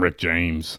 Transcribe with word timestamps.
Rick 0.00 0.18
James. 0.18 0.78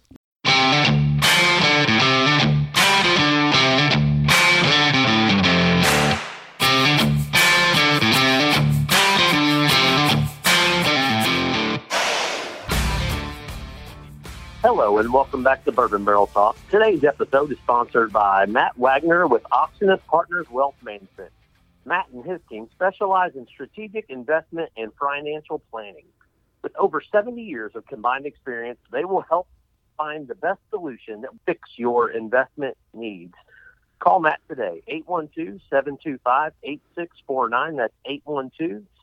Hello 14.63 14.99
and 14.99 15.11
welcome 15.11 15.43
back 15.43 15.65
to 15.65 15.71
Bourbon 15.71 16.05
Barrel 16.05 16.27
Talk. 16.27 16.55
Today's 16.69 17.03
episode 17.03 17.51
is 17.51 17.57
sponsored 17.59 18.11
by 18.11 18.45
Matt 18.45 18.77
Wagner 18.77 19.27
with 19.27 19.43
Oxenus 19.51 19.99
Partners 20.07 20.47
Wealth 20.49 20.75
Management. 20.83 21.31
Matt 21.85 22.07
and 22.13 22.23
his 22.25 22.39
team 22.49 22.67
specialize 22.71 23.35
in 23.35 23.47
strategic 23.47 24.09
investment 24.09 24.69
and 24.77 24.91
financial 24.99 25.59
planning. 25.71 26.05
With 26.63 26.75
over 26.77 27.01
70 27.11 27.41
years 27.41 27.71
of 27.75 27.87
combined 27.87 28.27
experience, 28.27 28.77
they 28.91 29.03
will 29.03 29.21
help 29.21 29.47
find 29.97 30.27
the 30.27 30.35
best 30.35 30.59
solution 30.69 31.21
that 31.21 31.31
fix 31.45 31.69
your 31.75 32.11
investment 32.11 32.77
needs. 32.93 33.33
Call 33.99 34.19
Matt 34.19 34.41
today, 34.47 34.83
812-725-8649. 35.09 37.77
That's 37.77 37.93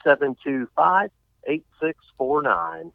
812-725-8649. 0.04 2.92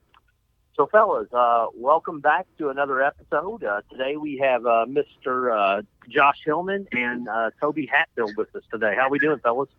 So, 0.75 0.87
fellas, 0.87 1.31
uh, 1.31 1.67
welcome 1.75 2.19
back 2.19 2.47
to 2.57 2.69
another 2.69 3.03
episode. 3.03 3.63
Uh, 3.63 3.81
today 3.91 4.17
we 4.17 4.37
have 4.37 4.65
uh, 4.65 4.87
Mr. 4.87 5.55
Uh, 5.55 5.83
Josh 6.09 6.39
Hillman 6.45 6.87
and 6.91 7.29
uh, 7.29 7.51
Toby 7.61 7.85
Hatfield 7.85 8.31
with 8.35 8.55
us 8.55 8.63
today. 8.71 8.95
How 8.97 9.03
are 9.03 9.11
we 9.11 9.19
doing, 9.19 9.37
fellas? 9.39 9.69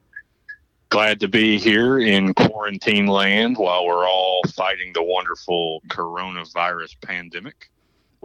Glad 0.94 1.18
to 1.18 1.28
be 1.28 1.58
here 1.58 1.98
in 1.98 2.34
quarantine 2.34 3.08
land 3.08 3.56
while 3.58 3.84
we're 3.84 4.06
all 4.06 4.42
fighting 4.54 4.92
the 4.92 5.02
wonderful 5.02 5.82
coronavirus 5.88 6.94
pandemic. 7.00 7.68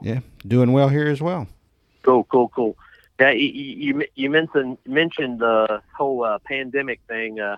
Yeah, 0.04 0.20
doing 0.46 0.72
well 0.72 0.88
here 0.88 1.08
as 1.08 1.20
well. 1.20 1.48
Cool, 2.04 2.26
cool, 2.26 2.50
cool. 2.50 2.78
Yeah, 3.20 3.32
you 3.32 3.48
you, 3.48 4.06
you 4.14 4.30
mentioned 4.30 4.78
mentioned 4.86 5.40
the 5.40 5.82
whole 5.98 6.24
uh, 6.24 6.38
pandemic 6.46 7.00
thing. 7.08 7.40
Uh, 7.40 7.58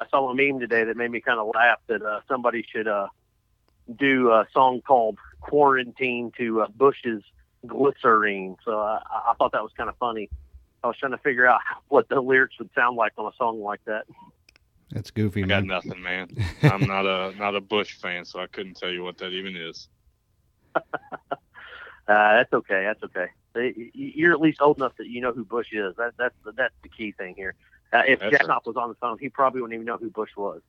I 0.00 0.08
saw 0.08 0.30
a 0.30 0.34
meme 0.34 0.58
today 0.58 0.84
that 0.84 0.96
made 0.96 1.10
me 1.10 1.20
kind 1.20 1.38
of 1.38 1.50
laugh 1.54 1.80
that 1.88 2.00
uh, 2.00 2.20
somebody 2.26 2.64
should 2.66 2.88
uh, 2.88 3.08
do 3.94 4.30
a 4.30 4.46
song 4.54 4.80
called 4.80 5.18
"Quarantine" 5.42 6.32
to 6.38 6.62
uh, 6.62 6.68
Bush's 6.68 7.22
"Glycerine." 7.66 8.56
So 8.64 8.80
uh, 8.80 9.00
I 9.06 9.34
thought 9.36 9.52
that 9.52 9.62
was 9.62 9.72
kind 9.76 9.90
of 9.90 9.98
funny. 9.98 10.30
I 10.82 10.86
was 10.86 10.96
trying 10.96 11.12
to 11.12 11.18
figure 11.18 11.46
out 11.46 11.60
what 11.88 12.08
the 12.08 12.22
lyrics 12.22 12.58
would 12.58 12.70
sound 12.74 12.96
like 12.96 13.12
on 13.18 13.30
a 13.30 13.36
song 13.36 13.60
like 13.60 13.84
that. 13.84 14.06
That's 14.96 15.10
goofy. 15.10 15.42
I 15.42 15.46
man. 15.46 15.66
got 15.66 15.84
nothing, 15.84 16.02
man. 16.02 16.30
I'm 16.62 16.86
not 16.86 17.04
a 17.04 17.34
not 17.36 17.54
a 17.54 17.60
Bush 17.60 17.98
fan, 17.98 18.24
so 18.24 18.40
I 18.40 18.46
couldn't 18.46 18.78
tell 18.78 18.88
you 18.88 19.04
what 19.04 19.18
that 19.18 19.28
even 19.28 19.54
is. 19.54 19.88
Uh, 22.08 22.36
that's 22.36 22.52
okay. 22.52 22.84
That's 22.84 23.02
okay. 23.02 23.26
You're 23.92 24.32
at 24.32 24.40
least 24.40 24.60
old 24.62 24.76
enough 24.76 24.92
that 24.98 25.08
you 25.08 25.20
know 25.20 25.32
who 25.32 25.44
Bush 25.44 25.72
is. 25.72 25.96
That, 25.96 26.12
that's 26.16 26.36
the, 26.44 26.52
that's 26.52 26.72
the 26.84 26.88
key 26.88 27.10
thing 27.10 27.34
here. 27.34 27.56
Uh, 27.92 28.02
if 28.06 28.20
That's 28.20 28.30
Jack 28.30 28.40
right. 28.42 28.48
Knopf 28.50 28.64
was 28.64 28.76
on 28.76 28.90
the 28.90 28.94
phone, 28.94 29.18
he 29.18 29.28
probably 29.28 29.60
wouldn't 29.60 29.74
even 29.74 29.86
know 29.86 29.96
who 29.96 30.08
Bush 30.08 30.30
was. 30.36 30.60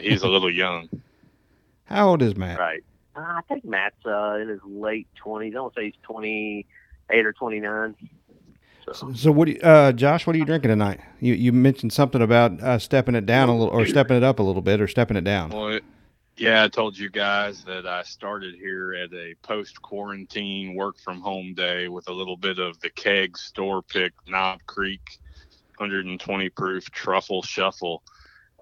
He's 0.00 0.22
a 0.22 0.28
little 0.28 0.48
young. 0.48 0.88
How 1.86 2.10
old 2.10 2.22
is 2.22 2.36
Matt? 2.36 2.60
Right. 2.60 2.84
Uh, 3.16 3.20
I 3.20 3.40
think 3.48 3.64
Matt's 3.64 3.96
uh, 4.06 4.34
in 4.34 4.46
his 4.46 4.60
late 4.64 5.08
20s. 5.26 5.48
I 5.48 5.50
don't 5.50 5.74
say 5.74 5.86
he's 5.86 5.94
28 6.04 7.26
or 7.26 7.32
29. 7.32 7.96
So, 8.92 9.12
So, 9.14 9.32
what? 9.32 9.46
Do 9.46 9.52
you, 9.52 9.60
uh, 9.60 9.92
Josh, 9.92 10.26
what 10.26 10.34
are 10.34 10.38
you 10.38 10.44
drinking 10.44 10.70
tonight? 10.70 11.00
You 11.20 11.34
you 11.34 11.52
mentioned 11.52 11.92
something 11.92 12.22
about 12.22 12.60
uh, 12.62 12.78
stepping 12.78 13.14
it 13.14 13.26
down 13.26 13.48
a 13.48 13.56
little, 13.56 13.72
or 13.72 13.86
stepping 13.86 14.16
it 14.16 14.24
up 14.24 14.38
a 14.38 14.42
little 14.42 14.62
bit, 14.62 14.80
or 14.80 14.88
stepping 14.88 15.16
it 15.16 15.24
down. 15.24 15.50
Well, 15.50 15.68
it, 15.68 15.84
yeah, 16.36 16.64
I 16.64 16.68
told 16.68 16.96
you 16.96 17.10
guys 17.10 17.64
that 17.64 17.86
I 17.86 18.02
started 18.02 18.54
here 18.54 18.94
at 18.94 19.12
a 19.12 19.34
post 19.42 19.82
quarantine 19.82 20.74
work 20.74 20.98
from 20.98 21.20
home 21.20 21.52
day 21.54 21.88
with 21.88 22.08
a 22.08 22.12
little 22.12 22.36
bit 22.36 22.58
of 22.58 22.80
the 22.80 22.88
keg 22.90 23.36
store 23.36 23.82
pick 23.82 24.12
Knob 24.26 24.60
Creek 24.66 25.02
120 25.76 26.48
proof 26.50 26.90
truffle 26.90 27.42
shuffle. 27.42 28.02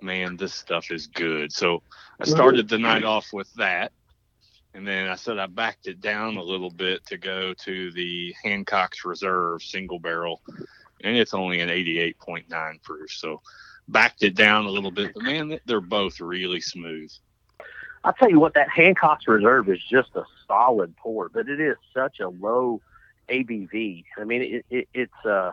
Man, 0.02 0.36
this 0.36 0.54
stuff 0.54 0.90
is 0.90 1.06
good. 1.06 1.52
So 1.52 1.82
I 2.20 2.24
started 2.24 2.68
the 2.68 2.78
night 2.78 3.04
off 3.04 3.32
with 3.32 3.52
that. 3.54 3.92
And 4.78 4.86
then 4.86 5.08
I 5.08 5.16
said 5.16 5.40
I 5.40 5.46
backed 5.46 5.88
it 5.88 6.00
down 6.00 6.36
a 6.36 6.42
little 6.42 6.70
bit 6.70 7.04
to 7.06 7.18
go 7.18 7.52
to 7.52 7.90
the 7.90 8.32
Hancock's 8.44 9.04
Reserve 9.04 9.60
single 9.60 9.98
barrel. 9.98 10.40
And 11.02 11.16
it's 11.16 11.34
only 11.34 11.58
an 11.58 11.68
88.9 11.68 12.82
proof. 12.84 13.10
So 13.10 13.42
backed 13.88 14.22
it 14.22 14.36
down 14.36 14.66
a 14.66 14.70
little 14.70 14.92
bit. 14.92 15.14
But 15.14 15.24
man, 15.24 15.58
they're 15.66 15.80
both 15.80 16.20
really 16.20 16.60
smooth. 16.60 17.10
I'll 18.04 18.12
tell 18.12 18.30
you 18.30 18.38
what, 18.38 18.54
that 18.54 18.68
Hancock's 18.68 19.26
Reserve 19.26 19.68
is 19.68 19.80
just 19.90 20.10
a 20.14 20.22
solid 20.46 20.96
pour, 20.96 21.28
but 21.28 21.48
it 21.48 21.58
is 21.60 21.76
such 21.92 22.20
a 22.20 22.28
low 22.28 22.80
ABV. 23.28 24.04
I 24.16 24.22
mean, 24.22 24.42
it, 24.42 24.66
it, 24.70 24.88
it's 24.94 25.26
uh, 25.26 25.50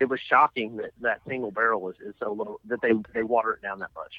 it 0.00 0.10
was 0.10 0.20
shocking 0.20 0.76
that 0.76 0.90
that 1.00 1.22
single 1.26 1.50
barrel 1.50 1.88
is, 1.88 1.96
is 2.04 2.14
so 2.18 2.34
low 2.34 2.60
that 2.66 2.82
they 2.82 2.92
they 3.14 3.22
water 3.22 3.54
it 3.54 3.62
down 3.62 3.78
that 3.78 3.94
much. 3.94 4.16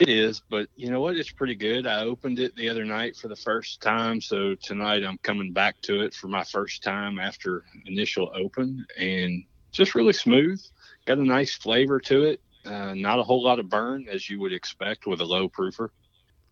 It 0.00 0.08
is, 0.08 0.42
but 0.48 0.68
you 0.74 0.90
know 0.90 1.00
what? 1.00 1.16
It's 1.16 1.30
pretty 1.30 1.54
good. 1.54 1.86
I 1.86 2.02
opened 2.02 2.38
it 2.38 2.56
the 2.56 2.68
other 2.68 2.84
night 2.84 3.16
for 3.16 3.28
the 3.28 3.36
first 3.36 3.80
time, 3.82 4.20
so 4.20 4.54
tonight 4.54 5.04
I'm 5.04 5.18
coming 5.18 5.52
back 5.52 5.80
to 5.82 6.02
it 6.02 6.14
for 6.14 6.28
my 6.28 6.44
first 6.44 6.82
time 6.82 7.18
after 7.18 7.64
initial 7.86 8.32
open, 8.34 8.86
and 8.98 9.44
just 9.70 9.94
really 9.94 10.14
smooth. 10.14 10.62
Got 11.04 11.18
a 11.18 11.24
nice 11.24 11.54
flavor 11.54 12.00
to 12.00 12.24
it. 12.24 12.40
Uh, 12.64 12.94
not 12.94 13.18
a 13.18 13.22
whole 13.22 13.42
lot 13.42 13.58
of 13.58 13.68
burn 13.68 14.06
as 14.08 14.30
you 14.30 14.40
would 14.40 14.52
expect 14.52 15.06
with 15.06 15.20
a 15.20 15.24
low 15.24 15.48
proofer. 15.48 15.90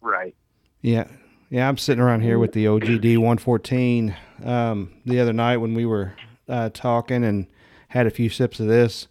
Right. 0.00 0.34
Yeah, 0.82 1.08
yeah. 1.48 1.68
I'm 1.68 1.78
sitting 1.78 2.02
around 2.02 2.22
here 2.22 2.38
with 2.38 2.52
the 2.52 2.66
OGD 2.66 3.16
114 3.16 4.16
um, 4.44 4.92
the 5.06 5.20
other 5.20 5.32
night 5.32 5.58
when 5.58 5.74
we 5.74 5.86
were 5.86 6.14
uh, 6.48 6.70
talking 6.70 7.24
and 7.24 7.46
had 7.88 8.06
a 8.06 8.10
few 8.10 8.28
sips 8.28 8.60
of 8.60 8.66
this. 8.66 9.08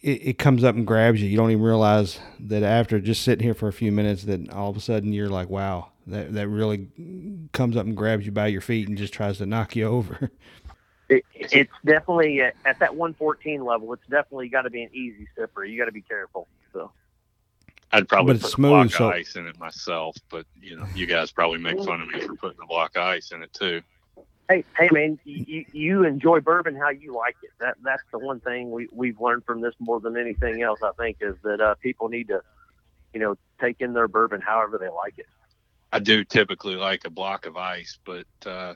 It, 0.00 0.26
it 0.28 0.38
comes 0.38 0.62
up 0.64 0.76
and 0.76 0.86
grabs 0.86 1.20
you. 1.20 1.28
You 1.28 1.36
don't 1.36 1.50
even 1.50 1.62
realize 1.62 2.20
that 2.40 2.62
after 2.62 3.00
just 3.00 3.22
sitting 3.22 3.42
here 3.44 3.54
for 3.54 3.68
a 3.68 3.72
few 3.72 3.90
minutes, 3.90 4.24
that 4.24 4.50
all 4.50 4.70
of 4.70 4.76
a 4.76 4.80
sudden 4.80 5.12
you're 5.12 5.28
like, 5.28 5.48
"Wow, 5.50 5.90
that 6.06 6.32
that 6.34 6.48
really 6.48 6.88
comes 7.52 7.76
up 7.76 7.84
and 7.86 7.96
grabs 7.96 8.24
you 8.24 8.32
by 8.32 8.46
your 8.46 8.60
feet 8.60 8.88
and 8.88 8.96
just 8.96 9.12
tries 9.12 9.38
to 9.38 9.46
knock 9.46 9.74
you 9.76 9.86
over." 9.86 10.30
It, 11.10 11.24
it's 11.32 11.72
definitely 11.86 12.42
at, 12.42 12.54
at 12.66 12.78
that 12.80 12.94
114 12.94 13.64
level. 13.64 13.90
It's 13.94 14.06
definitely 14.10 14.50
got 14.50 14.62
to 14.62 14.70
be 14.70 14.82
an 14.82 14.90
easy 14.92 15.26
sipper. 15.38 15.66
You 15.66 15.78
got 15.78 15.86
to 15.86 15.92
be 15.92 16.02
careful. 16.02 16.46
So 16.70 16.92
I'd 17.92 18.06
probably 18.08 18.34
But 18.34 18.36
it's 18.36 18.44
put 18.44 18.52
smooth, 18.52 18.72
a 18.72 18.74
block 18.74 18.90
so- 18.90 19.08
of 19.08 19.14
ice 19.14 19.36
in 19.36 19.46
it 19.46 19.58
myself, 19.58 20.16
but 20.28 20.44
you 20.60 20.76
know, 20.76 20.84
you 20.94 21.06
guys 21.06 21.30
probably 21.32 21.60
make 21.60 21.82
fun 21.82 22.02
of 22.02 22.08
me 22.08 22.20
for 22.20 22.34
putting 22.34 22.58
a 22.62 22.66
block 22.66 22.94
of 22.96 23.04
ice 23.04 23.30
in 23.30 23.42
it 23.42 23.50
too. 23.54 23.80
Hey, 24.48 24.64
hey, 24.76 24.88
man, 24.90 25.18
you, 25.24 25.64
you 25.72 26.04
enjoy 26.04 26.40
bourbon 26.40 26.74
how 26.74 26.90
you 26.90 27.14
like 27.14 27.36
it. 27.42 27.50
That 27.60 27.76
that's 27.82 28.02
the 28.12 28.18
one 28.18 28.40
thing 28.40 28.70
we 28.70 28.88
we've 28.92 29.20
learned 29.20 29.44
from 29.44 29.60
this 29.60 29.74
more 29.78 30.00
than 30.00 30.16
anything 30.16 30.62
else. 30.62 30.80
I 30.82 30.92
think 30.98 31.18
is 31.20 31.36
that 31.44 31.60
uh, 31.60 31.74
people 31.76 32.08
need 32.08 32.28
to, 32.28 32.40
you 33.12 33.20
know, 33.20 33.36
take 33.60 33.76
in 33.80 33.92
their 33.92 34.08
bourbon 34.08 34.40
however 34.40 34.78
they 34.78 34.88
like 34.88 35.18
it. 35.18 35.26
I 35.92 35.98
do 35.98 36.24
typically 36.24 36.74
like 36.74 37.04
a 37.04 37.10
block 37.10 37.46
of 37.46 37.56
ice, 37.56 37.98
but 38.04 38.26
uh, 38.44 38.74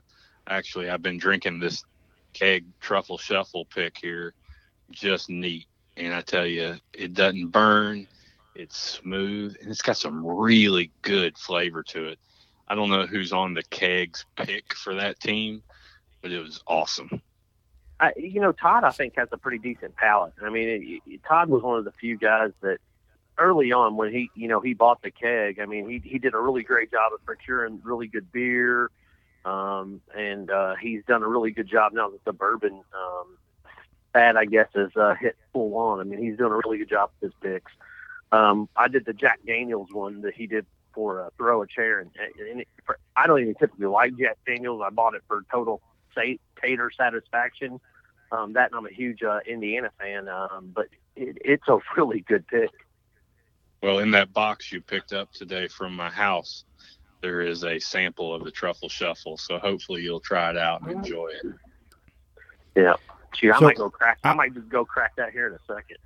actually, 0.48 0.88
I've 0.88 1.02
been 1.02 1.18
drinking 1.18 1.60
this 1.60 1.84
keg 2.32 2.64
truffle 2.80 3.18
shuffle 3.18 3.66
pick 3.66 3.96
here, 4.00 4.34
just 4.90 5.28
neat. 5.28 5.66
And 5.96 6.14
I 6.14 6.22
tell 6.22 6.46
you, 6.46 6.76
it 6.94 7.12
doesn't 7.12 7.48
burn. 7.48 8.06
It's 8.54 8.78
smooth, 8.78 9.56
and 9.60 9.70
it's 9.70 9.82
got 9.82 9.96
some 9.96 10.24
really 10.24 10.90
good 11.02 11.36
flavor 11.38 11.82
to 11.84 12.08
it. 12.08 12.18
I 12.72 12.74
don't 12.74 12.88
know 12.88 13.04
who's 13.04 13.34
on 13.34 13.52
the 13.52 13.62
kegs 13.64 14.24
pick 14.34 14.72
for 14.72 14.94
that 14.94 15.20
team, 15.20 15.62
but 16.22 16.32
it 16.32 16.40
was 16.40 16.62
awesome. 16.66 17.20
I, 18.00 18.14
you 18.16 18.40
know, 18.40 18.52
Todd, 18.52 18.82
I 18.82 18.92
think 18.92 19.12
has 19.18 19.28
a 19.30 19.36
pretty 19.36 19.58
decent 19.58 19.94
palate. 19.94 20.32
I 20.42 20.48
mean, 20.48 20.68
it, 20.70 21.02
it, 21.06 21.20
Todd 21.22 21.50
was 21.50 21.62
one 21.62 21.78
of 21.78 21.84
the 21.84 21.92
few 21.92 22.16
guys 22.16 22.52
that 22.62 22.78
early 23.36 23.72
on 23.72 23.98
when 23.98 24.10
he, 24.10 24.30
you 24.34 24.48
know, 24.48 24.60
he 24.60 24.72
bought 24.72 25.02
the 25.02 25.10
keg. 25.10 25.60
I 25.60 25.66
mean, 25.66 25.86
he 25.86 25.98
he 26.02 26.18
did 26.18 26.32
a 26.32 26.38
really 26.38 26.62
great 26.62 26.90
job 26.90 27.12
of 27.12 27.22
procuring 27.26 27.78
really 27.84 28.06
good 28.06 28.32
beer, 28.32 28.90
um, 29.44 30.00
and 30.16 30.50
uh, 30.50 30.74
he's 30.76 31.04
done 31.04 31.22
a 31.22 31.28
really 31.28 31.50
good 31.50 31.68
job 31.68 31.92
now 31.92 32.08
that 32.08 32.24
the 32.24 32.32
bourbon 32.32 32.72
um, 32.72 33.36
fad, 34.14 34.36
I 34.36 34.46
guess, 34.46 34.68
is 34.74 34.96
uh, 34.96 35.14
hit 35.20 35.36
full 35.52 35.76
on. 35.76 36.00
I 36.00 36.04
mean, 36.04 36.22
he's 36.22 36.38
doing 36.38 36.52
a 36.52 36.56
really 36.64 36.78
good 36.78 36.88
job 36.88 37.10
with 37.20 37.32
his 37.32 37.38
picks. 37.42 37.72
Um, 38.32 38.70
I 38.74 38.88
did 38.88 39.04
the 39.04 39.12
Jack 39.12 39.40
Daniels 39.46 39.92
one 39.92 40.22
that 40.22 40.32
he 40.32 40.46
did 40.46 40.64
for 40.94 41.24
uh, 41.26 41.30
throw 41.36 41.62
a 41.62 41.66
chair, 41.66 42.00
and, 42.00 42.10
and 42.50 42.60
it, 42.60 42.68
for, 42.84 42.98
I 43.16 43.26
don't 43.26 43.40
even 43.40 43.54
typically 43.54 43.86
like 43.86 44.16
Jack 44.16 44.38
Daniels. 44.46 44.82
I 44.84 44.90
bought 44.90 45.14
it 45.14 45.22
for 45.28 45.42
total 45.50 45.80
sa- 46.14 46.22
tater 46.60 46.90
satisfaction. 46.96 47.80
Um, 48.30 48.54
that 48.54 48.70
and 48.70 48.76
I'm 48.78 48.86
a 48.86 48.92
huge 48.92 49.22
uh, 49.22 49.40
Indiana 49.46 49.90
fan, 50.00 50.28
um, 50.28 50.72
but 50.74 50.86
it, 51.16 51.36
it's 51.44 51.68
a 51.68 51.78
really 51.96 52.20
good 52.20 52.46
pick. 52.46 52.70
Well, 53.82 53.98
in 53.98 54.10
that 54.12 54.32
box 54.32 54.70
you 54.70 54.80
picked 54.80 55.12
up 55.12 55.32
today 55.32 55.68
from 55.68 55.94
my 55.94 56.08
house, 56.08 56.64
there 57.20 57.40
is 57.40 57.64
a 57.64 57.78
sample 57.78 58.34
of 58.34 58.44
the 58.44 58.50
truffle 58.50 58.88
shuffle. 58.88 59.36
So 59.36 59.58
hopefully 59.58 60.02
you'll 60.02 60.20
try 60.20 60.50
it 60.50 60.56
out 60.56 60.82
and 60.82 60.92
enjoy 60.92 61.28
it. 61.42 61.52
Yeah, 62.76 62.94
Gee, 63.34 63.50
I 63.50 63.58
So- 63.58 63.64
might 63.66 63.76
go 63.76 63.90
crack. 63.90 64.18
I 64.24 64.30
I- 64.30 64.34
might 64.34 64.54
just 64.54 64.68
go 64.68 64.84
crack 64.84 65.16
that 65.16 65.32
here 65.32 65.46
in 65.48 65.54
a 65.54 65.58
second. 65.66 65.98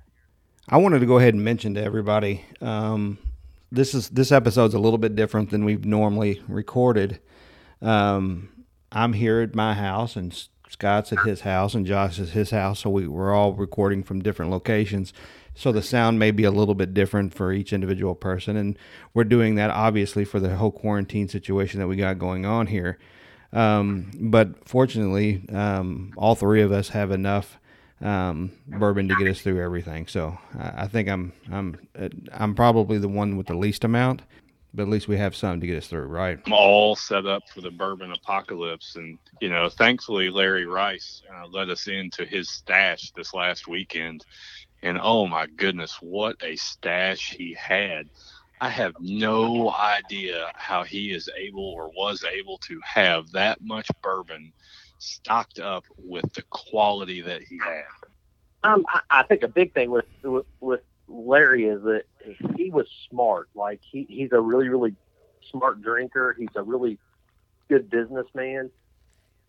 I 0.69 0.77
wanted 0.77 0.99
to 0.99 1.05
go 1.05 1.17
ahead 1.17 1.33
and 1.33 1.43
mention 1.43 1.75
to 1.75 1.83
everybody 1.83 2.43
um, 2.61 3.17
this 3.71 3.93
is 3.93 4.09
this 4.09 4.31
episode's 4.31 4.73
a 4.73 4.79
little 4.79 4.97
bit 4.97 5.15
different 5.15 5.49
than 5.49 5.65
we've 5.65 5.85
normally 5.85 6.41
recorded. 6.47 7.19
Um, 7.81 8.49
I'm 8.91 9.13
here 9.13 9.41
at 9.41 9.55
my 9.55 9.73
house, 9.73 10.15
and 10.15 10.33
Scott's 10.69 11.11
at 11.11 11.25
his 11.25 11.41
house, 11.41 11.73
and 11.73 11.85
Josh 11.85 12.19
is 12.19 12.31
his 12.31 12.51
house. 12.51 12.79
So 12.79 12.89
we, 12.89 13.07
we're 13.07 13.33
all 13.33 13.53
recording 13.53 14.03
from 14.03 14.21
different 14.21 14.51
locations. 14.51 15.13
So 15.53 15.71
the 15.71 15.81
sound 15.81 16.19
may 16.19 16.31
be 16.31 16.43
a 16.43 16.51
little 16.51 16.75
bit 16.75 16.93
different 16.93 17.33
for 17.33 17.51
each 17.51 17.73
individual 17.73 18.15
person, 18.15 18.55
and 18.55 18.77
we're 19.13 19.23
doing 19.23 19.55
that 19.55 19.69
obviously 19.71 20.23
for 20.23 20.39
the 20.39 20.55
whole 20.55 20.71
quarantine 20.71 21.27
situation 21.27 21.79
that 21.79 21.87
we 21.87 21.95
got 21.95 22.19
going 22.19 22.45
on 22.45 22.67
here. 22.67 22.97
Um, 23.53 24.11
but 24.19 24.67
fortunately, 24.67 25.43
um, 25.49 26.13
all 26.15 26.35
three 26.35 26.61
of 26.61 26.71
us 26.71 26.89
have 26.89 27.11
enough 27.11 27.59
um, 28.01 28.51
bourbon 28.67 29.07
to 29.07 29.15
get 29.15 29.27
us 29.27 29.41
through 29.41 29.63
everything. 29.63 30.07
So 30.07 30.37
I, 30.57 30.83
I 30.83 30.87
think 30.87 31.09
I'm 31.09 31.33
I'm 31.51 31.77
I'm 32.31 32.55
probably 32.55 32.97
the 32.97 33.07
one 33.07 33.37
with 33.37 33.47
the 33.47 33.55
least 33.55 33.83
amount, 33.83 34.21
but 34.73 34.83
at 34.83 34.89
least 34.89 35.07
we 35.07 35.17
have 35.17 35.35
some 35.35 35.59
to 35.59 35.67
get 35.67 35.77
us 35.77 35.87
through, 35.87 36.05
right? 36.05 36.39
I'm 36.45 36.53
all 36.53 36.95
set 36.95 37.25
up 37.25 37.43
for 37.53 37.61
the 37.61 37.71
bourbon 37.71 38.11
apocalypse, 38.11 38.95
and 38.95 39.17
you 39.41 39.49
know, 39.49 39.69
thankfully 39.69 40.29
Larry 40.29 40.65
Rice 40.65 41.23
uh, 41.33 41.47
let 41.47 41.69
us 41.69 41.87
into 41.87 42.25
his 42.25 42.49
stash 42.49 43.11
this 43.11 43.33
last 43.33 43.67
weekend 43.67 44.25
and 44.83 44.99
oh 45.01 45.27
my 45.27 45.47
goodness, 45.47 45.97
what 46.01 46.35
a 46.43 46.55
stash 46.55 47.31
he 47.31 47.53
had. 47.53 48.09
I 48.59 48.69
have 48.69 48.93
no 48.99 49.71
idea 49.71 50.51
how 50.55 50.83
he 50.83 51.11
is 51.11 51.29
able 51.37 51.63
or 51.63 51.89
was 51.89 52.23
able 52.23 52.57
to 52.59 52.79
have 52.83 53.31
that 53.31 53.61
much 53.61 53.87
bourbon 54.01 54.51
stocked 54.99 55.59
up 55.59 55.85
with 55.97 56.31
the 56.33 56.43
quality 56.43 57.21
that 57.21 57.41
he 57.43 57.59
had. 57.59 57.83
Um, 58.63 58.85
I, 58.89 59.01
I 59.09 59.23
think 59.23 59.43
a 59.43 59.47
big 59.47 59.73
thing 59.73 59.91
with, 59.91 60.05
with 60.23 60.45
with 60.59 60.81
Larry 61.07 61.65
is 61.65 61.81
that 61.83 62.03
he 62.55 62.69
was 62.69 62.87
smart. 63.09 63.49
Like 63.55 63.81
he, 63.89 64.05
he's 64.09 64.31
a 64.31 64.39
really 64.39 64.69
really 64.69 64.95
smart 65.51 65.81
drinker. 65.81 66.35
He's 66.37 66.55
a 66.55 66.63
really 66.63 66.97
good 67.69 67.89
businessman 67.89 68.71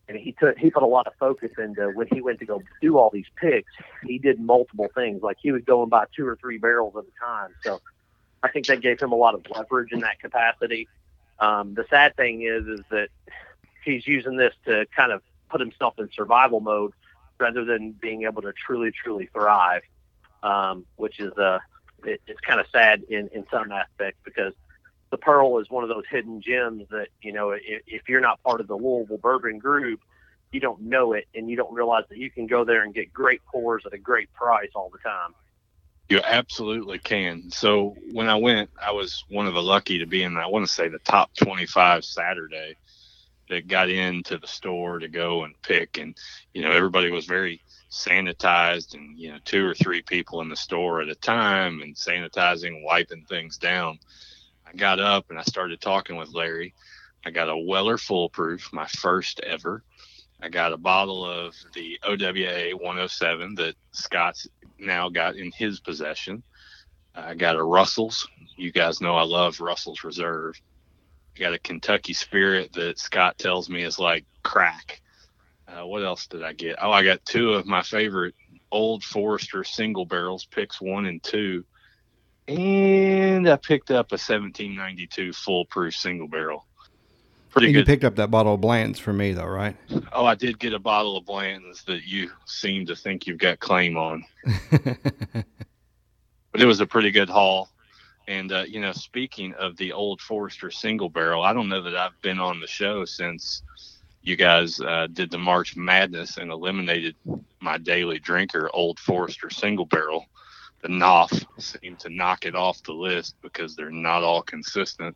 and 0.09 0.17
he 0.17 0.33
took 0.33 0.57
he 0.57 0.71
put 0.71 0.83
a 0.83 0.87
lot 0.87 1.07
of 1.07 1.13
focus 1.19 1.51
into 1.57 1.91
when 1.91 2.07
he 2.11 2.19
went 2.19 2.39
to 2.39 2.45
go 2.45 2.61
do 2.81 2.97
all 2.97 3.09
these 3.11 3.27
picks. 3.35 3.71
He 4.03 4.17
did 4.17 4.39
multiple 4.39 4.87
things, 4.93 5.21
like 5.21 5.37
he 5.39 5.51
was 5.51 5.61
going 5.63 5.89
by 5.89 6.05
two 6.15 6.27
or 6.27 6.35
three 6.35 6.57
barrels 6.57 6.95
at 6.97 7.03
a 7.03 7.25
time. 7.25 7.51
So 7.63 7.79
I 8.41 8.49
think 8.49 8.65
that 8.65 8.81
gave 8.81 8.99
him 8.99 9.11
a 9.11 9.15
lot 9.15 9.35
of 9.35 9.45
leverage 9.55 9.91
in 9.91 9.99
that 9.99 10.19
capacity. 10.19 10.87
Um, 11.39 11.75
the 11.75 11.85
sad 11.89 12.15
thing 12.17 12.41
is, 12.41 12.65
is 12.67 12.81
that 12.89 13.09
he's 13.85 14.05
using 14.07 14.35
this 14.35 14.53
to 14.65 14.87
kind 14.95 15.11
of 15.11 15.21
put 15.49 15.59
himself 15.59 15.95
in 15.99 16.09
survival 16.13 16.59
mode 16.59 16.93
rather 17.39 17.65
than 17.65 17.91
being 17.91 18.23
able 18.23 18.41
to 18.41 18.53
truly, 18.53 18.91
truly 18.91 19.29
thrive, 19.33 19.81
um, 20.43 20.85
which 20.95 21.19
is 21.19 21.33
uh, 21.37 21.59
it, 22.03 22.21
it's 22.27 22.39
kind 22.41 22.59
of 22.59 22.67
sad 22.71 23.03
in 23.09 23.29
in 23.33 23.45
some 23.51 23.71
aspects 23.71 24.19
because 24.23 24.53
the 25.11 25.17
Pearl 25.17 25.59
is 25.59 25.69
one 25.69 25.83
of 25.83 25.89
those 25.89 26.03
hidden 26.09 26.41
gems 26.41 26.87
that 26.91 27.07
you 27.21 27.31
know 27.31 27.51
if, 27.51 27.61
if 27.87 28.09
you're 28.09 28.21
not 28.21 28.41
part 28.43 28.61
of 28.61 28.67
the 28.67 28.75
Louisville 28.75 29.17
Bourbon 29.17 29.59
Group, 29.59 30.01
you 30.51 30.59
don't 30.59 30.81
know 30.81 31.13
it 31.13 31.27
and 31.33 31.49
you 31.49 31.55
don't 31.55 31.73
realize 31.73 32.03
that 32.09 32.17
you 32.17 32.29
can 32.29 32.47
go 32.47 32.63
there 32.63 32.83
and 32.83 32.93
get 32.93 33.13
great 33.13 33.41
pours 33.45 33.83
at 33.85 33.93
a 33.93 33.97
great 33.97 34.31
price 34.33 34.69
all 34.75 34.89
the 34.89 34.99
time. 34.99 35.33
You 36.09 36.21
absolutely 36.25 36.97
can. 36.97 37.51
So 37.51 37.95
when 38.11 38.29
I 38.29 38.35
went, 38.35 38.71
I 38.81 38.91
was 38.91 39.23
one 39.29 39.45
of 39.45 39.53
the 39.53 39.61
lucky 39.61 39.99
to 39.99 40.07
be 40.07 40.23
in. 40.23 40.37
I 40.37 40.47
want 40.47 40.65
to 40.65 40.73
say 40.73 40.87
the 40.87 40.97
top 40.99 41.29
25 41.35 42.03
Saturday 42.03 42.75
that 43.49 43.67
got 43.67 43.89
into 43.89 44.37
the 44.37 44.47
store 44.47 44.99
to 44.99 45.07
go 45.07 45.43
and 45.43 45.61
pick, 45.61 45.97
and 45.97 46.15
you 46.53 46.61
know 46.61 46.71
everybody 46.71 47.11
was 47.11 47.25
very 47.25 47.61
sanitized, 47.91 48.93
and 48.93 49.17
you 49.17 49.31
know 49.31 49.39
two 49.45 49.65
or 49.65 49.73
three 49.73 50.01
people 50.01 50.41
in 50.41 50.49
the 50.49 50.55
store 50.55 51.01
at 51.01 51.09
a 51.09 51.15
time, 51.15 51.81
and 51.81 51.95
sanitizing, 51.95 52.83
wiping 52.83 53.25
things 53.27 53.57
down 53.57 53.99
I 54.71 54.75
got 54.75 54.99
up 54.99 55.29
and 55.29 55.39
I 55.39 55.43
started 55.43 55.81
talking 55.81 56.15
with 56.15 56.33
Larry. 56.33 56.75
I 57.25 57.31
got 57.31 57.49
a 57.49 57.57
Weller 57.57 57.97
Full 57.97 58.29
Proof, 58.29 58.69
my 58.71 58.85
first 58.85 59.39
ever. 59.41 59.83
I 60.41 60.49
got 60.49 60.73
a 60.73 60.77
bottle 60.77 61.25
of 61.25 61.55
the 61.73 61.99
OWA 62.03 62.77
107 62.77 63.55
that 63.55 63.75
Scott's 63.91 64.47
now 64.77 65.09
got 65.09 65.35
in 65.35 65.51
his 65.51 65.79
possession. 65.79 66.43
I 67.15 67.33
got 67.33 67.55
a 67.55 67.63
Russell's. 67.63 68.27
You 68.57 68.71
guys 68.71 69.01
know 69.01 69.15
I 69.15 69.23
love 69.23 69.59
Russell's 69.59 70.03
Reserve. 70.03 70.61
Got 71.39 71.53
a 71.53 71.59
Kentucky 71.59 72.13
Spirit 72.13 72.73
that 72.73 72.99
Scott 72.99 73.37
tells 73.37 73.69
me 73.69 73.83
is 73.83 73.97
like 73.97 74.25
crack. 74.43 75.01
Uh, 75.67 75.85
what 75.85 76.03
else 76.03 76.27
did 76.27 76.43
I 76.43 76.53
get? 76.53 76.77
Oh, 76.81 76.91
I 76.91 77.03
got 77.03 77.23
two 77.25 77.53
of 77.53 77.65
my 77.65 77.81
favorite 77.81 78.35
Old 78.71 79.03
Forester 79.03 79.63
single 79.63 80.05
barrels, 80.05 80.45
picks 80.45 80.81
one 80.81 81.05
and 81.05 81.21
two 81.23 81.63
and 82.49 83.47
I 83.47 83.55
picked 83.57 83.91
up 83.91 84.11
a 84.11 84.17
1792 84.17 85.33
Full 85.33 85.65
Proof 85.65 85.95
single 85.95 86.27
barrel. 86.27 86.65
Pretty 87.51 87.67
and 87.67 87.73
good. 87.75 87.79
You 87.81 87.85
picked 87.85 88.03
up 88.03 88.15
that 88.15 88.31
bottle 88.31 88.55
of 88.55 88.61
Blanton's 88.61 88.99
for 88.99 89.13
me, 89.13 89.33
though, 89.33 89.45
right? 89.45 89.75
Oh, 90.11 90.25
I 90.25 90.35
did 90.35 90.59
get 90.59 90.73
a 90.73 90.79
bottle 90.79 91.17
of 91.17 91.25
Blanton's 91.25 91.83
that 91.83 92.05
you 92.05 92.31
seem 92.45 92.85
to 92.87 92.95
think 92.95 93.27
you've 93.27 93.37
got 93.37 93.59
claim 93.59 93.97
on. 93.97 94.25
but 94.71 95.45
it 96.55 96.65
was 96.65 96.79
a 96.79 96.85
pretty 96.85 97.11
good 97.11 97.29
haul. 97.29 97.69
And, 98.29 98.51
uh, 98.51 98.63
you 98.67 98.79
know, 98.79 98.93
speaking 98.93 99.53
of 99.55 99.75
the 99.75 99.91
Old 99.91 100.21
Forester 100.21 100.71
single 100.71 101.09
barrel, 101.09 101.43
I 101.43 101.51
don't 101.51 101.67
know 101.67 101.81
that 101.81 101.95
I've 101.95 102.21
been 102.21 102.39
on 102.39 102.61
the 102.61 102.67
show 102.67 103.03
since 103.03 103.63
you 104.21 104.35
guys 104.37 104.79
uh, 104.79 105.07
did 105.11 105.31
the 105.31 105.37
March 105.37 105.75
Madness 105.75 106.37
and 106.37 106.51
eliminated 106.51 107.15
my 107.59 107.77
daily 107.77 108.19
drinker, 108.19 108.69
Old 108.73 108.99
Forester 108.99 109.49
single 109.49 109.85
barrel 109.85 110.25
the 110.81 110.89
Knopf 110.89 111.45
seem 111.57 111.95
to 111.97 112.09
knock 112.09 112.45
it 112.45 112.55
off 112.55 112.83
the 112.83 112.93
list 112.93 113.35
because 113.41 113.75
they're 113.75 113.91
not 113.91 114.23
all 114.23 114.41
consistent. 114.41 115.15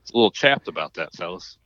It's 0.00 0.10
a 0.10 0.16
little 0.16 0.30
chapped 0.30 0.68
about 0.68 0.94
that, 0.94 1.14
fellas. 1.14 1.58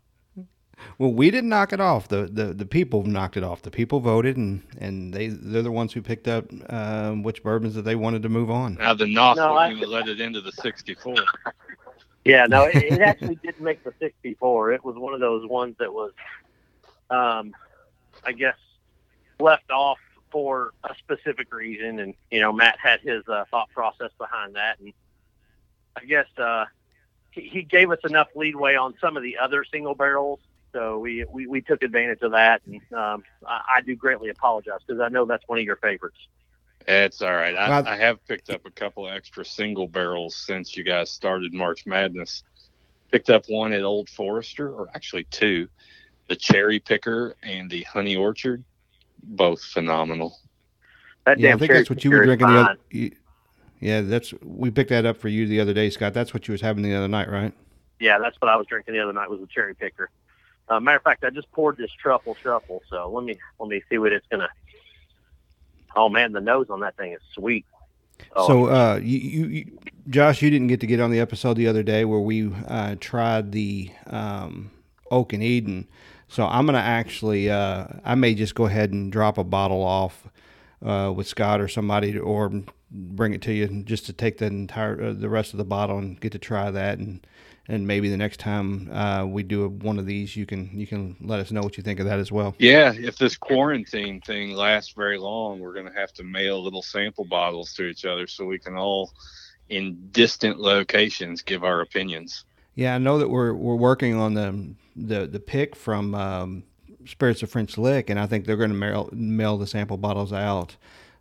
Well, 0.99 1.13
we 1.13 1.31
didn't 1.31 1.51
knock 1.51 1.73
it 1.73 1.81
off. 1.81 2.09
The, 2.09 2.27
the 2.27 2.55
the 2.55 2.65
people 2.65 3.03
knocked 3.03 3.37
it 3.37 3.45
off. 3.45 3.63
The 3.63 3.71
people 3.71 4.01
voted, 4.01 4.37
and, 4.37 4.63
and 4.79 5.13
they 5.13 5.29
they're 5.29 5.63
the 5.63 5.73
ones 5.73 5.93
who 5.93 6.01
picked 6.01 6.27
up 6.27 6.47
um, 6.71 7.23
which 7.23 7.43
bourbons 7.43 7.75
that 7.75 7.83
they 7.83 7.97
wanted 7.97 8.23
to 8.23 8.29
move 8.29 8.51
on. 8.51 8.75
Now 8.75 8.95
the 8.95 9.07
Knopf 9.07 9.37
no, 9.37 9.55
I, 9.55 9.73
let 9.73 10.09
it 10.09 10.21
into 10.21 10.41
the 10.41 10.53
'64. 10.53 11.17
Yeah, 12.25 12.47
no, 12.47 12.65
it, 12.65 12.75
it 12.75 13.01
actually 13.01 13.37
did 13.37 13.61
make 13.61 13.85
the 13.85 13.95
'64. 14.01 14.73
It 14.73 14.85
was 14.85 14.97
one 14.97 15.15
of 15.15 15.21
those 15.21 15.49
ones 15.49 15.77
that 15.79 15.93
was, 15.93 16.11
um, 17.09 17.55
I 18.25 18.33
guess, 18.33 18.57
left 19.39 19.71
off 19.71 19.99
for 20.33 20.73
a 20.83 20.93
specific 20.99 21.55
reason, 21.55 22.01
and 22.01 22.15
you 22.33 22.41
know 22.41 22.53
Matt 22.53 22.79
had 22.83 22.99
his 23.01 23.23
uh, 23.29 23.45
thought 23.49 23.71
process 23.71 24.11
behind 24.19 24.57
that, 24.57 24.81
and 24.81 24.93
I 25.95 26.05
guess 26.05 26.27
uh, 26.37 26.65
he, 27.31 27.43
he 27.43 27.63
gave 27.63 27.93
us 27.93 28.01
enough 28.03 28.27
leadway 28.35 28.75
on 28.75 28.95
some 29.01 29.17
of 29.17 29.23
the 29.23 29.39
other 29.39 29.65
single 29.65 29.95
barrels, 29.95 30.41
so 30.77 30.99
we 30.99 31.25
we, 31.31 31.47
we 31.47 31.63
took 31.63 31.83
advantage 31.83 32.21
of 32.21 32.33
that, 32.33 32.61
and 32.67 32.81
um, 32.93 33.25
I, 33.47 33.77
I 33.77 33.81
do 33.81 33.97
greatly 33.97 34.29
apologize 34.29 34.81
because 34.87 35.01
I 35.01 35.09
know 35.09 35.25
that's 35.25 35.45
one 35.47 35.59
of 35.59 35.65
your 35.65 35.77
favorites. 35.77 36.19
It's 36.87 37.23
all 37.23 37.35
right. 37.35 37.57
I, 37.57 37.95
I 37.95 37.97
have 37.97 38.25
picked 38.29 38.51
up 38.51 38.67
a 38.67 38.71
couple 38.71 39.09
extra 39.09 39.45
single 39.45 39.89
barrels 39.89 40.37
since 40.37 40.77
you 40.77 40.85
guys 40.85 41.11
started 41.11 41.55
March 41.55 41.87
Madness. 41.87 42.45
Picked 43.11 43.31
up 43.31 43.45
one 43.49 43.73
at 43.73 43.83
Old 43.83 44.11
Forester, 44.11 44.71
or 44.71 44.89
actually 44.95 45.25
two, 45.25 45.67
the 46.29 46.37
Cherry 46.37 46.79
Picker 46.79 47.35
and 47.43 47.71
the 47.71 47.83
Honey 47.85 48.15
Orchard 48.15 48.63
both 49.23 49.63
phenomenal. 49.63 50.39
That 51.25 51.41
yeah, 51.41 51.55
I 51.55 51.57
think 51.59 51.73
that's 51.73 51.91
what 51.91 52.05
you 52.05 52.11
were 52.11 52.25
drinking 52.25 52.49
the 52.49 52.61
other. 52.61 53.11
Yeah, 53.81 54.03
that's 54.03 54.35
we 54.43 54.71
picked 54.71 54.91
that 54.91 55.07
up 55.07 55.17
for 55.17 55.29
you 55.29 55.47
the 55.47 55.61
other 55.61 55.73
day, 55.73 55.89
Scott. 55.89 56.13
That's 56.13 56.35
what 56.35 56.47
you 56.47 56.53
was 56.53 56.61
having 56.61 56.83
the 56.83 56.95
other 56.95 57.09
night, 57.09 57.31
right? 57.31 57.55
Yeah, 57.99 58.19
that's 58.19 58.37
what 58.41 58.51
I 58.51 58.57
was 58.57 58.67
drinking 58.67 58.95
the 58.95 59.01
other 59.01 59.15
night 59.15 59.31
was 59.31 59.41
a 59.41 59.47
cherry 59.47 59.75
picker. 59.75 60.11
Uh, 60.69 60.81
matter 60.81 60.97
of 60.97 61.03
fact, 61.03 61.25
I 61.25 61.31
just 61.31 61.51
poured 61.53 61.77
this 61.77 61.91
truffle 61.93 62.37
shuffle, 62.43 62.83
so 62.91 63.09
let 63.11 63.25
me 63.25 63.39
let 63.61 63.69
me 63.69 63.83
see 63.89 63.99
what 63.99 64.13
it's 64.13 64.27
gonna. 64.31 64.49
Oh 65.95 66.09
man, 66.09 66.33
the 66.33 66.41
nose 66.41 66.67
on 66.71 66.81
that 66.81 66.97
thing 66.97 67.13
is 67.13 67.21
sweet. 67.35 67.65
Oh. 68.35 68.47
So, 68.47 68.67
uh, 68.67 68.97
you, 69.03 69.19
you, 69.19 69.79
Josh, 70.09 70.43
you 70.43 70.51
didn't 70.51 70.69
get 70.69 70.81
to 70.81 70.87
get 70.87 71.01
on 71.01 71.11
the 71.11 71.21
episode 71.21 71.55
the 71.55 71.69
other 71.69 71.83
day 71.83 72.05
where 72.05 72.21
we 72.21 72.51
uh, 72.67 72.97
tried 72.99 73.53
the 73.53 73.91
um, 74.07 74.71
Oak 75.11 75.33
and 75.33 75.43
Eden. 75.43 75.87
So 76.29 76.45
I'm 76.47 76.67
gonna 76.67 76.79
actually, 76.79 77.51
uh, 77.51 77.87
I 78.05 78.15
may 78.15 78.35
just 78.35 78.55
go 78.55 78.67
ahead 78.67 78.93
and 78.93 79.13
drop 79.13 79.39
a 79.39 79.45
bottle 79.45 79.83
off 79.83 80.29
uh, 80.85 81.13
with 81.15 81.29
Scott 81.29 81.61
or 81.61 81.69
somebody, 81.69 82.13
to, 82.13 82.19
or 82.19 82.53
bring 82.91 83.33
it 83.33 83.43
to 83.43 83.53
you 83.53 83.67
just 83.85 84.07
to 84.07 84.13
take 84.13 84.39
the 84.39 84.47
entire, 84.47 85.01
uh, 85.03 85.13
the 85.13 85.29
rest 85.29 85.53
of 85.55 85.59
the 85.59 85.65
bottle 85.65 85.99
and 85.99 86.21
get 86.21 86.33
to 86.33 86.39
try 86.39 86.71
that, 86.71 86.99
and 86.99 87.25
and 87.69 87.87
maybe 87.87 88.09
the 88.09 88.17
next 88.17 88.39
time 88.39 88.91
uh, 88.93 89.25
we 89.27 89.43
do 89.43 89.65
a, 89.65 89.69
one 89.69 89.99
of 89.99 90.07
these, 90.07 90.37
you 90.37 90.47
can 90.47 90.71
you 90.73 90.87
can 90.87 91.17
let 91.21 91.41
us 91.41 91.51
know 91.51 91.63
what 91.63 91.77
you 91.77 91.83
think 91.83 92.01
of 92.01 92.07
that 92.07 92.19
as 92.19 92.31
well. 92.31 92.55
Yeah, 92.59 92.93
if 92.95 93.19
this 93.19 93.37
quarantine 93.37 94.21
thing 94.21 94.53
lasts 94.53 94.93
very 94.93 95.19
long, 95.19 95.61
we're 95.61 95.75
gonna 95.75 95.95
have 95.95 96.13
to 96.15 96.25
mail 96.25 96.63
little 96.63 96.83
sample 96.83 97.25
bottles 97.25 97.73
to 97.75 97.85
each 97.85 98.05
other 98.05 98.27
so 98.27 98.45
we 98.45 98.59
can 98.59 98.77
all, 98.77 99.13
in 99.69 100.09
distant 100.13 100.59
locations, 100.59 101.43
give 101.43 101.65
our 101.65 101.81
opinions. 101.81 102.45
Yeah, 102.75 102.95
I 102.95 102.99
know 102.99 103.19
that 103.19 103.29
we're 103.29 103.55
we're 103.55 103.75
working 103.75 104.15
on 104.15 104.35
the 104.35 104.75
the 104.95 105.27
the 105.27 105.41
pick 105.41 105.75
from 105.75 106.15
um, 106.15 106.65
Spirits 107.07 107.43
of 107.43 107.51
French 107.51 107.79
Lick, 107.79 108.11
and 108.11 108.19
I 108.19 108.27
think 108.27 108.45
they're 108.45 108.57
going 108.57 108.71
to 108.71 108.77
mail 108.77 109.09
mail 109.13 109.57
the 109.57 109.67
sample 109.67 109.97
bottles 109.97 110.33
out. 110.33 110.77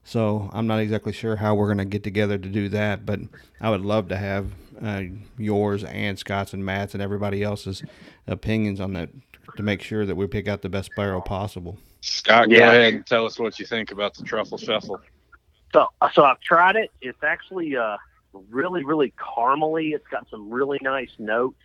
So 0.05 0.51
I'm 0.53 0.67
not 0.67 0.79
exactly 0.79 1.11
sure 1.13 1.35
how 1.35 1.55
we're 1.55 1.65
going 1.65 1.79
to 1.79 1.85
get 1.85 2.03
together 2.03 2.37
to 2.37 2.47
do 2.47 2.69
that, 2.69 3.05
but 3.07 3.19
I 3.59 3.71
would 3.71 3.81
love 3.81 4.07
to 4.09 4.17
have 4.17 4.51
uh, 4.81 5.01
yours 5.37 5.83
and 5.83 6.17
Scott's 6.19 6.53
and 6.53 6.63
Matt's 6.63 6.93
and 6.93 7.01
everybody 7.01 7.41
else's 7.41 7.83
opinions 8.27 8.79
on 8.79 8.93
that 8.93 9.09
to 9.57 9.63
make 9.63 9.81
sure 9.81 10.05
that 10.05 10.15
we 10.15 10.27
pick 10.27 10.47
out 10.47 10.61
the 10.61 10.69
best 10.69 10.95
barrel 10.95 11.21
possible. 11.21 11.79
Scott, 12.01 12.49
go 12.49 12.55
Yeah. 12.55 12.71
ahead 12.71 12.93
and 12.93 13.05
tell 13.05 13.25
us 13.25 13.39
what 13.39 13.57
you 13.59 13.65
think 13.65 13.91
about 13.91 14.13
the 14.13 14.23
truffle 14.23 14.59
shuffle. 14.59 15.01
So, 15.73 15.87
so 16.13 16.23
I've 16.23 16.39
tried 16.39 16.75
it. 16.75 16.91
It's 17.01 17.23
actually 17.23 17.75
uh, 17.75 17.97
really, 18.49 18.83
really 18.83 19.11
caramely. 19.17 19.95
It's 19.95 20.07
got 20.07 20.29
some 20.29 20.51
really 20.51 20.77
nice 20.83 21.09
notes. 21.17 21.57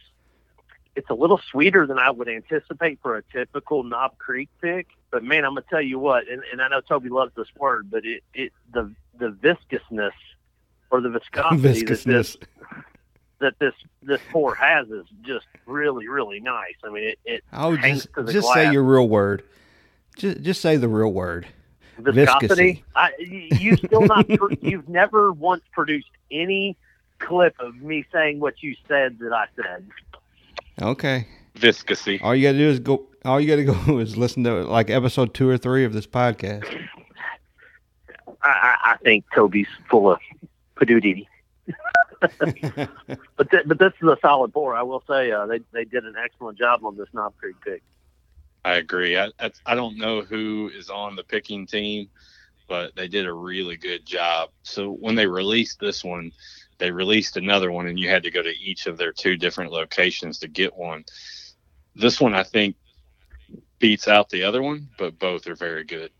It's 0.96 1.10
a 1.10 1.14
little 1.14 1.38
sweeter 1.50 1.86
than 1.86 1.98
I 1.98 2.10
would 2.10 2.28
anticipate 2.28 3.00
for 3.02 3.16
a 3.18 3.22
typical 3.22 3.82
Knob 3.82 4.16
Creek 4.18 4.48
pick. 4.62 4.86
But 5.10 5.24
man, 5.24 5.44
I'm 5.44 5.52
gonna 5.54 5.64
tell 5.68 5.82
you 5.82 5.98
what, 5.98 6.28
and, 6.28 6.42
and 6.52 6.62
I 6.62 6.68
know 6.68 6.80
Toby 6.80 7.08
loves 7.08 7.32
this 7.36 7.48
word, 7.58 7.90
but 7.90 8.04
it, 8.04 8.22
it 8.34 8.52
the 8.72 8.92
the 9.18 9.28
viscousness 9.30 10.12
or 10.90 11.00
the 11.00 11.10
viscosity 11.10 11.84
that 11.84 12.04
this 12.04 12.36
Viscousness. 12.36 12.36
that 13.40 13.54
this 13.58 13.74
this 14.02 14.20
pour 14.30 14.54
has 14.54 14.88
is 14.88 15.06
just 15.22 15.46
really, 15.66 16.08
really 16.08 16.40
nice. 16.40 16.74
I 16.84 16.90
mean, 16.90 17.04
it, 17.04 17.18
it 17.24 17.44
Oh, 17.52 17.74
hangs 17.76 18.02
just 18.04 18.14
to 18.14 18.22
the 18.22 18.32
just 18.32 18.46
glass. 18.46 18.54
say 18.56 18.72
your 18.72 18.84
real 18.84 19.08
word. 19.08 19.42
Just 20.16 20.42
just 20.42 20.60
say 20.60 20.76
the 20.76 20.88
real 20.88 21.12
word. 21.12 21.46
viscosity. 21.98 22.14
Viscosity. 22.14 22.84
I, 22.94 23.10
y- 23.18 23.26
you 23.58 23.76
still 23.76 24.06
not. 24.06 24.26
you've 24.60 24.88
never 24.88 25.32
once 25.32 25.62
produced 25.72 26.10
any 26.30 26.76
clip 27.18 27.54
of 27.58 27.76
me 27.76 28.04
saying 28.12 28.38
what 28.40 28.62
you 28.62 28.74
said 28.88 29.18
that 29.20 29.32
I 29.32 29.46
said. 29.56 29.86
Okay. 30.80 31.26
Viscosity. 31.56 32.20
All 32.22 32.34
you 32.34 32.46
gotta 32.48 32.58
do 32.58 32.68
is 32.68 32.78
go. 32.80 33.06
All 33.24 33.40
you 33.40 33.48
gotta 33.48 33.64
go 33.86 33.98
is 33.98 34.16
listen 34.16 34.44
to 34.44 34.64
like 34.64 34.90
episode 34.90 35.34
two 35.34 35.48
or 35.48 35.58
three 35.58 35.84
of 35.84 35.92
this 35.92 36.06
podcast. 36.06 36.64
I, 38.42 38.48
I, 38.48 38.92
I 38.92 38.96
think 38.98 39.24
Toby's 39.34 39.68
full 39.90 40.10
of 40.12 40.20
padoodity. 40.76 41.26
But 43.36 43.50
th- 43.50 43.62
but 43.64 43.78
this 43.78 43.94
is 44.02 44.08
a 44.08 44.18
solid 44.20 44.52
pour. 44.52 44.76
I 44.76 44.82
will 44.82 45.02
say 45.08 45.30
uh, 45.30 45.46
they 45.46 45.60
they 45.72 45.84
did 45.86 46.04
an 46.04 46.16
excellent 46.22 46.58
job 46.58 46.84
on 46.84 46.94
this 46.96 47.08
Knob 47.14 47.32
Creek 47.38 47.56
pick. 47.64 47.82
I 48.62 48.74
agree. 48.74 49.16
I, 49.16 49.30
I 49.40 49.50
I 49.64 49.74
don't 49.74 49.96
know 49.96 50.20
who 50.20 50.70
is 50.74 50.90
on 50.90 51.16
the 51.16 51.24
picking 51.24 51.66
team, 51.66 52.10
but 52.68 52.94
they 52.94 53.08
did 53.08 53.24
a 53.24 53.32
really 53.32 53.78
good 53.78 54.04
job. 54.04 54.50
So 54.64 54.90
when 54.90 55.14
they 55.14 55.26
released 55.26 55.80
this 55.80 56.04
one, 56.04 56.30
they 56.76 56.90
released 56.90 57.38
another 57.38 57.72
one, 57.72 57.86
and 57.86 57.98
you 57.98 58.10
had 58.10 58.22
to 58.24 58.30
go 58.30 58.42
to 58.42 58.54
each 58.58 58.86
of 58.86 58.98
their 58.98 59.12
two 59.12 59.38
different 59.38 59.72
locations 59.72 60.38
to 60.40 60.48
get 60.48 60.76
one. 60.76 61.06
This 61.96 62.20
one, 62.20 62.34
I 62.34 62.42
think, 62.42 62.76
beats 63.80 64.06
out 64.06 64.28
the 64.28 64.44
other 64.44 64.62
one, 64.62 64.88
but 64.98 65.18
both 65.18 65.48
are 65.48 65.56
very 65.56 65.82
good. 65.82 66.12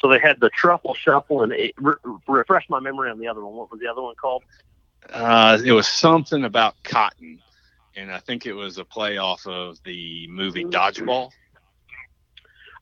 So 0.00 0.08
they 0.08 0.18
had 0.18 0.40
the 0.40 0.50
truffle 0.50 0.94
shuffle 0.94 1.44
and 1.44 1.52
it 1.52 1.74
re- 1.78 1.94
refresh 2.26 2.68
my 2.68 2.80
memory 2.80 3.08
on 3.08 3.20
the 3.20 3.28
other 3.28 3.44
one. 3.44 3.54
What 3.54 3.70
was 3.70 3.78
the 3.80 3.86
other 3.86 4.02
one 4.02 4.16
called? 4.16 4.42
Uh, 5.08 5.58
it 5.64 5.72
was 5.72 5.86
something 5.86 6.44
about 6.44 6.74
cotton, 6.82 7.40
and 7.94 8.10
I 8.10 8.18
think 8.18 8.46
it 8.46 8.52
was 8.52 8.78
a 8.78 8.84
play 8.84 9.18
off 9.18 9.46
of 9.46 9.78
the 9.84 10.26
movie 10.28 10.64
Dodgeball. 10.64 11.30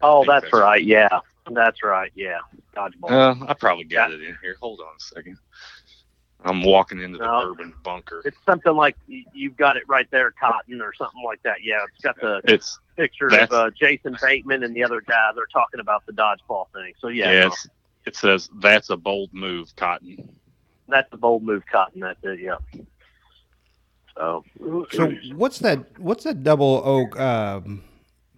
Oh, 0.03 0.25
that's 0.25 0.45
that's- 0.45 0.53
right. 0.53 0.83
Yeah, 0.83 1.21
that's 1.51 1.83
right. 1.83 2.11
Yeah, 2.15 2.39
dodgeball. 2.75 3.11
Uh, 3.11 3.47
I 3.47 3.55
probably 3.55 3.85
got 3.85 4.13
it 4.13 4.23
in 4.23 4.37
here. 4.43 4.57
Hold 4.61 4.81
on 4.81 4.95
a 4.97 5.01
second. 5.01 5.37
I'm 6.45 6.63
walking 6.63 7.01
into 7.01 7.19
the 7.19 7.25
No. 7.25 7.43
bourbon 7.43 7.75
bunker. 7.85 8.23
It's 8.25 8.37
something 8.47 8.75
like 8.75 8.97
you've 9.07 9.57
got 9.57 9.77
it 9.77 9.85
right 9.89 10.07
there, 10.11 10.33
cotton 10.33 10.81
or 10.81 10.93
something 10.95 11.23
like 11.25 11.43
that. 11.45 11.59
Yeah, 11.63 11.85
it's 11.89 12.03
got 12.03 12.17
the 12.21 12.41
It's 12.45 12.79
picture 12.97 13.29
of 13.29 13.53
uh, 13.53 13.71
Jason 13.79 14.17
Bateman 14.23 14.63
and 14.63 14.75
the 14.75 14.83
other 14.83 15.01
guy. 15.03 15.31
They're 15.35 15.47
talking 15.53 15.81
about 15.81 16.05
the 16.07 16.13
dodgeball 16.13 16.67
thing. 16.75 16.93
So 16.99 17.09
yeah, 17.09 17.33
yeah, 17.33 17.49
no, 17.49 17.55
it 18.07 18.17
says 18.17 18.49
that's 18.61 18.91
a 18.91 18.97
bold 18.97 19.31
move, 19.33 19.75
Cotton. 19.77 20.37
that's 20.89 21.09
a 21.13 21.17
bold 21.17 21.43
move, 21.43 21.63
cotton. 21.71 22.01
That's 22.01 22.19
it. 22.23 22.41
Yeah. 22.41 22.57
So, 24.17 24.45
So 24.93 25.13
what's 25.35 25.59
that? 25.61 25.99
What's 25.99 26.25
that 26.25 26.43
double 26.43 26.83
oak 26.85 27.19
um, 27.19 27.83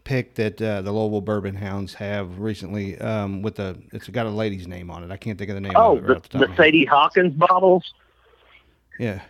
pick 0.05 0.35
that 0.35 0.61
uh, 0.61 0.83
the 0.83 0.93
Louisville 0.93 1.21
Bourbon 1.21 1.55
Hounds 1.55 1.95
have 1.95 2.39
recently? 2.39 2.99
Um, 2.99 3.43
with 3.43 3.57
the 3.57 3.79
it's 3.93 4.09
got 4.09 4.27
a 4.27 4.31
lady's 4.31 4.67
name 4.67 4.91
on 4.91 5.05
it. 5.05 5.11
I 5.11 5.17
can't 5.17 5.39
think 5.39 5.51
of 5.51 5.55
the 5.55 5.61
name. 5.61 5.73
oh, 5.77 5.99
right 5.99 6.07
the, 6.07 6.15
the, 6.15 6.21
the 6.21 6.35
of 6.37 6.41
my 6.41 6.47
head. 6.49 6.57
Sadie 6.57 6.85
Hawkins 6.85 7.35
bottles. 7.35 7.95
Yeah. 8.99 9.23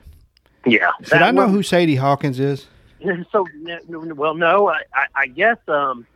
Yeah. 0.67 0.93
Should 1.03 1.23
I 1.23 1.31
know 1.31 1.43
one- 1.43 1.51
who 1.51 1.63
Sadie 1.63 1.97
Hawkins 1.97 2.39
is? 2.39 2.67
So, 3.33 3.45
well, 3.89 4.35
no, 4.35 4.69
I, 4.69 4.83
I, 4.95 5.07
I 5.17 5.27
guess 5.27 5.57
um, 5.67 6.07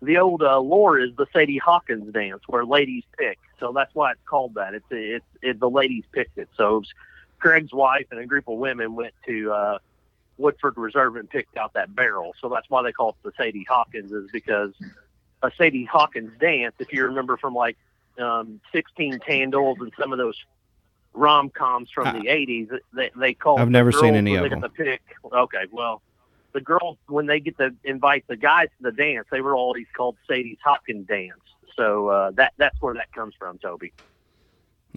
the 0.00 0.16
old 0.16 0.42
uh, 0.42 0.58
lore 0.58 0.98
is 0.98 1.10
the 1.16 1.26
Sadie 1.34 1.58
Hawkins 1.58 2.10
dance, 2.14 2.40
where 2.46 2.64
ladies 2.64 3.04
pick. 3.18 3.38
So 3.58 3.72
that's 3.72 3.94
why 3.94 4.12
it's 4.12 4.20
called 4.24 4.54
that. 4.54 4.72
It's 4.72 4.86
it's 4.90 5.24
it, 5.42 5.60
the 5.60 5.68
ladies 5.68 6.04
picked 6.12 6.38
it. 6.38 6.48
So 6.56 6.78
it 6.78 6.86
Craig's 7.40 7.72
wife 7.72 8.06
and 8.10 8.20
a 8.20 8.26
group 8.26 8.48
of 8.48 8.58
women 8.58 8.94
went 8.94 9.12
to 9.26 9.52
uh, 9.52 9.78
Woodford 10.40 10.76
Reserve 10.76 11.16
and 11.16 11.28
picked 11.28 11.56
out 11.56 11.74
that 11.74 11.94
barrel. 11.94 12.34
So 12.40 12.48
that's 12.48 12.68
why 12.70 12.82
they 12.82 12.92
call 12.92 13.10
it 13.10 13.14
the 13.22 13.32
Sadie 13.36 13.66
Hawkins, 13.68 14.10
is 14.12 14.28
because 14.32 14.72
a 15.42 15.50
Sadie 15.56 15.84
Hawkins 15.84 16.32
dance, 16.40 16.74
if 16.78 16.92
you 16.92 17.04
remember 17.04 17.36
from 17.36 17.54
like 17.54 17.76
um, 18.18 18.60
16 18.72 19.18
Candles 19.20 19.78
and 19.80 19.92
some 19.98 20.12
of 20.12 20.18
those 20.18 20.36
rom 21.12 21.50
coms 21.50 21.90
from 21.90 22.08
Uh, 22.08 22.12
the 22.12 22.26
80s, 22.26 22.68
they 22.94 23.10
they 23.16 23.34
call. 23.34 23.58
I've 23.58 23.66
the 23.66 23.70
never 23.72 23.92
seen 23.92 24.14
any 24.14 24.34
of 24.36 24.48
them. 24.50 24.60
the 24.60 24.68
pick. 24.68 25.02
Okay, 25.32 25.64
well, 25.70 26.02
the 26.52 26.60
girls 26.60 26.96
when 27.08 27.26
they 27.26 27.40
get 27.40 27.56
to 27.58 27.74
invite 27.84 28.24
the 28.26 28.36
guys 28.36 28.68
to 28.78 28.90
the 28.90 28.92
dance, 28.92 29.26
they 29.30 29.40
were 29.40 29.54
always 29.54 29.86
called 29.96 30.16
Sadie's 30.28 30.58
Hawkins 30.64 31.06
dance. 31.06 31.32
So 31.76 32.08
uh, 32.08 32.30
that 32.32 32.52
that's 32.56 32.80
where 32.80 32.94
that 32.94 33.12
comes 33.12 33.34
from, 33.38 33.58
Toby. 33.58 33.92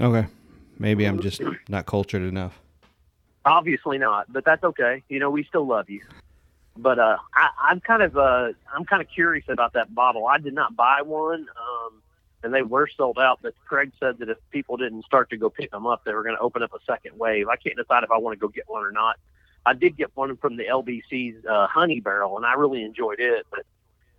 Okay. 0.02 0.28
Maybe 0.80 1.06
I'm 1.06 1.20
just 1.20 1.40
not 1.70 1.86
cultured 1.86 2.24
enough. 2.24 2.60
Obviously 3.46 3.98
not, 3.98 4.32
but 4.32 4.46
that's 4.46 4.64
okay. 4.64 5.04
You 5.10 5.20
know, 5.20 5.30
we 5.30 5.44
still 5.44 5.66
love 5.66 5.90
you. 5.90 6.02
But 6.78 6.98
uh, 6.98 7.18
I, 7.36 7.50
I'm 7.60 7.82
kind 7.82 8.02
of 8.02 8.18
uh, 8.18 8.50
I'm 8.74 8.86
kind 8.86 9.02
of 9.02 9.08
curious 9.10 9.46
about 9.48 9.74
that 9.74 9.94
bottle. 9.94 10.26
I 10.28 10.40
did 10.40 10.54
not 10.54 10.76
buy 10.76 11.02
one, 11.04 11.42
um, 11.42 12.02
and 12.44 12.54
they 12.54 12.64
were 12.64 12.88
sold 12.88 13.20
out. 13.20 13.40
But 13.42 13.54
Craig 13.66 13.92
said 14.00 14.18
that 14.20 14.30
if 14.30 14.38
people 14.50 14.78
didn't 14.78 15.06
start 15.06 15.30
to 15.32 15.38
go 15.38 15.50
pick 15.50 15.72
them 15.72 15.86
up, 15.86 16.04
they 16.04 16.14
were 16.14 16.24
going 16.24 16.36
to 16.36 16.42
open 16.42 16.64
up 16.64 16.74
a 16.74 16.80
second 16.86 17.20
wave. 17.20 17.48
I 17.48 17.58
can't 17.58 17.76
decide 17.76 18.04
if 18.04 18.12
I 18.12 18.18
want 18.18 18.40
to 18.40 18.40
go 18.40 18.48
get 18.48 18.64
one 18.68 18.84
or 18.84 18.92
not. 18.92 19.18
I 19.66 19.74
did 19.74 19.98
get 19.98 20.12
one 20.16 20.36
from 20.38 20.58
the 20.58 20.66
LBC's 20.66 21.46
uh, 21.46 21.68
Honey 21.68 22.00
Barrel, 22.00 22.38
and 22.38 22.46
I 22.46 22.54
really 22.54 22.84
enjoyed 22.84 23.20
it. 23.20 23.46
But 23.52 23.66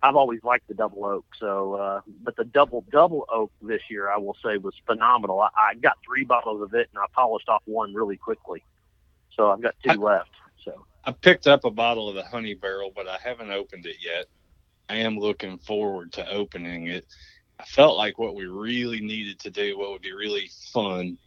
I've 0.01 0.15
always 0.15 0.43
liked 0.43 0.67
the 0.67 0.75
double 0.75 1.03
oak. 1.03 1.25
So, 1.39 1.73
uh, 1.73 2.01
but 2.23 2.35
the 2.35 2.45
double 2.45 2.85
double 2.91 3.25
oak 3.27 3.51
this 3.61 3.81
year, 3.89 4.09
I 4.09 4.17
will 4.17 4.37
say, 4.43 4.57
was 4.57 4.75
phenomenal. 4.85 5.41
I, 5.41 5.49
I 5.57 5.73
got 5.75 5.97
three 6.05 6.23
bottles 6.23 6.61
of 6.61 6.73
it, 6.73 6.89
and 6.93 6.99
I 6.99 7.05
polished 7.11 7.49
off 7.49 7.63
one 7.65 7.93
really 7.93 8.15
quickly. 8.15 8.63
So 9.35 9.51
I've 9.51 9.61
got 9.61 9.75
two 9.83 9.91
I- 9.91 9.95
left. 9.95 10.29
So. 10.63 10.85
I 11.03 11.11
picked 11.11 11.47
up 11.47 11.65
a 11.65 11.71
bottle 11.71 12.09
of 12.09 12.15
the 12.15 12.23
Honey 12.23 12.55
Barrel, 12.55 12.91
but 12.95 13.07
I 13.07 13.17
haven't 13.23 13.51
opened 13.51 13.85
it 13.85 13.97
yet. 14.03 14.25
I 14.89 14.97
am 14.97 15.17
looking 15.17 15.57
forward 15.57 16.13
to 16.13 16.29
opening 16.29 16.87
it. 16.87 17.05
I 17.59 17.63
felt 17.63 17.97
like 17.97 18.17
what 18.17 18.35
we 18.35 18.45
really 18.45 19.01
needed 19.01 19.39
to 19.39 19.49
do, 19.49 19.77
what 19.77 19.91
would 19.91 20.01
be 20.01 20.13
really 20.13 20.49
fun, 20.73 21.17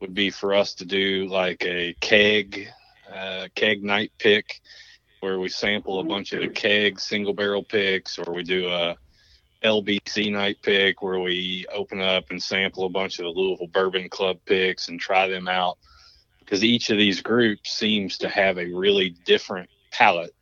would 0.00 0.14
be 0.14 0.30
for 0.30 0.54
us 0.54 0.74
to 0.74 0.84
do 0.84 1.26
like 1.28 1.64
a 1.64 1.94
keg, 2.00 2.68
uh, 3.12 3.48
keg 3.54 3.82
night 3.82 4.12
pick, 4.18 4.60
where 5.20 5.38
we 5.38 5.48
sample 5.48 6.00
a 6.00 6.04
bunch 6.04 6.32
of 6.32 6.40
the 6.40 6.48
keg 6.48 6.98
single 6.98 7.34
barrel 7.34 7.62
picks, 7.62 8.18
or 8.18 8.32
we 8.32 8.42
do 8.42 8.68
a 8.68 8.96
LBC 9.62 10.32
night 10.32 10.56
pick 10.62 11.02
where 11.02 11.20
we 11.20 11.66
open 11.72 12.00
up 12.00 12.30
and 12.30 12.42
sample 12.42 12.84
a 12.84 12.88
bunch 12.88 13.18
of 13.18 13.24
the 13.24 13.30
Louisville 13.30 13.66
Bourbon 13.66 14.08
Club 14.08 14.38
picks 14.46 14.88
and 14.88 14.98
try 14.98 15.28
them 15.28 15.48
out. 15.48 15.78
Because 16.50 16.64
each 16.64 16.90
of 16.90 16.98
these 16.98 17.22
groups 17.22 17.70
seems 17.72 18.18
to 18.18 18.28
have 18.28 18.58
a 18.58 18.66
really 18.66 19.10
different 19.24 19.70
palette 19.92 20.34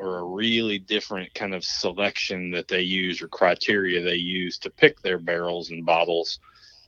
or 0.00 0.18
a 0.18 0.22
really 0.22 0.78
different 0.78 1.34
kind 1.34 1.54
of 1.54 1.64
selection 1.64 2.52
that 2.52 2.68
they 2.68 2.82
use 2.82 3.20
or 3.20 3.26
criteria 3.26 4.00
they 4.00 4.14
use 4.14 4.58
to 4.58 4.70
pick 4.70 5.02
their 5.02 5.18
barrels 5.18 5.70
and 5.70 5.84
bottles. 5.84 6.38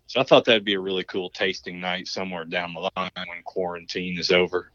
So 0.07 0.21
I 0.21 0.23
thought 0.23 0.45
that'd 0.45 0.65
be 0.65 0.75
a 0.75 0.81
really 0.81 1.03
cool 1.03 1.29
tasting 1.29 1.81
night 1.81 2.07
somewhere 2.07 2.45
down 2.45 2.73
the 2.73 2.89
line 2.97 3.11
when 3.17 3.43
quarantine 3.45 4.17
is 4.17 4.31
over. 4.31 4.71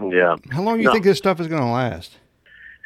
Yeah. 0.00 0.36
How 0.52 0.62
long 0.62 0.76
do 0.76 0.82
you 0.82 0.86
No. 0.86 0.92
think 0.92 1.04
this 1.04 1.18
stuff 1.18 1.40
is 1.40 1.48
going 1.48 1.62
to 1.62 1.66
last? 1.66 2.16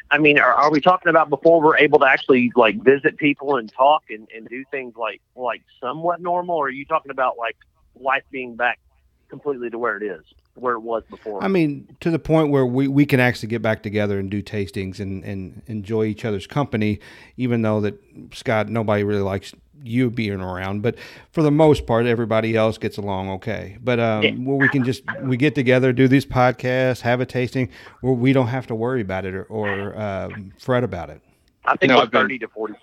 I 0.09 0.17
mean, 0.17 0.39
are, 0.39 0.55
are 0.55 0.71
we 0.71 0.81
talking 0.81 1.11
about 1.11 1.29
before 1.29 1.61
we're 1.61 1.77
able 1.77 1.99
to 1.99 2.07
actually 2.07 2.51
like 2.55 2.81
visit 2.83 3.15
people 3.17 3.57
and 3.57 3.71
talk 3.71 4.05
and, 4.09 4.27
and 4.35 4.49
do 4.49 4.65
things 4.71 4.95
like 4.97 5.21
like 5.35 5.61
somewhat 5.79 6.19
normal, 6.19 6.55
or 6.55 6.65
are 6.65 6.69
you 6.71 6.85
talking 6.85 7.11
about 7.11 7.37
like 7.37 7.57
life 7.95 8.23
being 8.31 8.55
back 8.55 8.79
completely 9.31 9.69
to 9.71 9.79
where 9.79 9.97
it 9.97 10.03
is, 10.03 10.21
where 10.55 10.73
it 10.73 10.81
was 10.81 11.03
before? 11.09 11.43
I 11.43 11.47
mean, 11.47 11.87
to 12.01 12.11
the 12.11 12.19
point 12.19 12.49
where 12.51 12.65
we, 12.65 12.87
we 12.87 13.05
can 13.07 13.19
actually 13.19 13.47
get 13.47 13.63
back 13.63 13.81
together 13.81 14.19
and 14.19 14.29
do 14.29 14.43
tastings 14.43 14.99
and, 14.99 15.23
and 15.23 15.63
enjoy 15.65 16.03
each 16.05 16.25
other's 16.25 16.45
company, 16.45 16.99
even 17.37 17.63
though 17.63 17.81
that 17.81 17.95
Scott, 18.33 18.69
nobody 18.69 19.03
really 19.03 19.21
likes 19.21 19.53
you 19.83 20.11
being 20.11 20.39
around, 20.41 20.83
but 20.83 20.95
for 21.31 21.41
the 21.41 21.49
most 21.49 21.87
part, 21.87 22.05
everybody 22.05 22.55
else 22.55 22.77
gets 22.77 22.97
along 22.97 23.31
okay. 23.31 23.77
But 23.81 23.99
um, 23.99 24.23
Yeah. 24.23 24.31
where 24.33 24.57
we 24.57 24.69
can 24.69 24.83
just 24.83 25.01
we 25.21 25.37
get 25.37 25.55
together, 25.55 25.91
do 25.91 26.07
these 26.07 26.25
podcasts, 26.25 27.01
have 27.01 27.19
a 27.19 27.25
tasting, 27.25 27.69
where 28.01 28.13
we 28.13 28.31
don't 28.31 28.47
have 28.47 28.67
to 28.67 28.75
worry 28.75 29.01
about 29.01 29.25
it 29.25 29.33
or, 29.33 29.43
or 29.45 29.99
um, 29.99 30.51
fret 30.59 30.83
about 30.83 31.09
it. 31.09 31.19
I 31.65 31.77
think 31.77 31.89
know, 31.89 31.99
I've 31.99 32.11
been- 32.11 32.21
thirty 32.21 32.37
to 32.39 32.47
forty. 32.49 32.75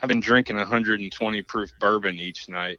I've 0.00 0.08
been 0.08 0.20
drinking 0.20 0.54
120 0.56 1.42
proof 1.42 1.70
bourbon 1.80 2.20
each 2.20 2.48
night 2.48 2.78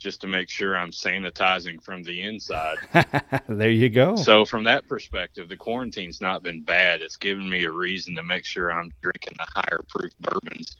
just 0.00 0.22
to 0.22 0.26
make 0.26 0.48
sure 0.48 0.76
I'm 0.76 0.90
sanitizing 0.90 1.80
from 1.82 2.02
the 2.02 2.22
inside. 2.22 2.78
there 3.48 3.70
you 3.70 3.90
go. 3.90 4.16
So 4.16 4.44
from 4.44 4.64
that 4.64 4.88
perspective, 4.88 5.48
the 5.48 5.56
quarantine's 5.56 6.20
not 6.20 6.42
been 6.42 6.62
bad. 6.62 7.02
It's 7.02 7.16
given 7.16 7.48
me 7.48 7.64
a 7.64 7.70
reason 7.70 8.16
to 8.16 8.22
make 8.22 8.44
sure 8.44 8.72
I'm 8.72 8.90
drinking 9.02 9.34
the 9.38 9.46
higher 9.54 9.84
proof 9.88 10.12
bourbons. 10.18 10.76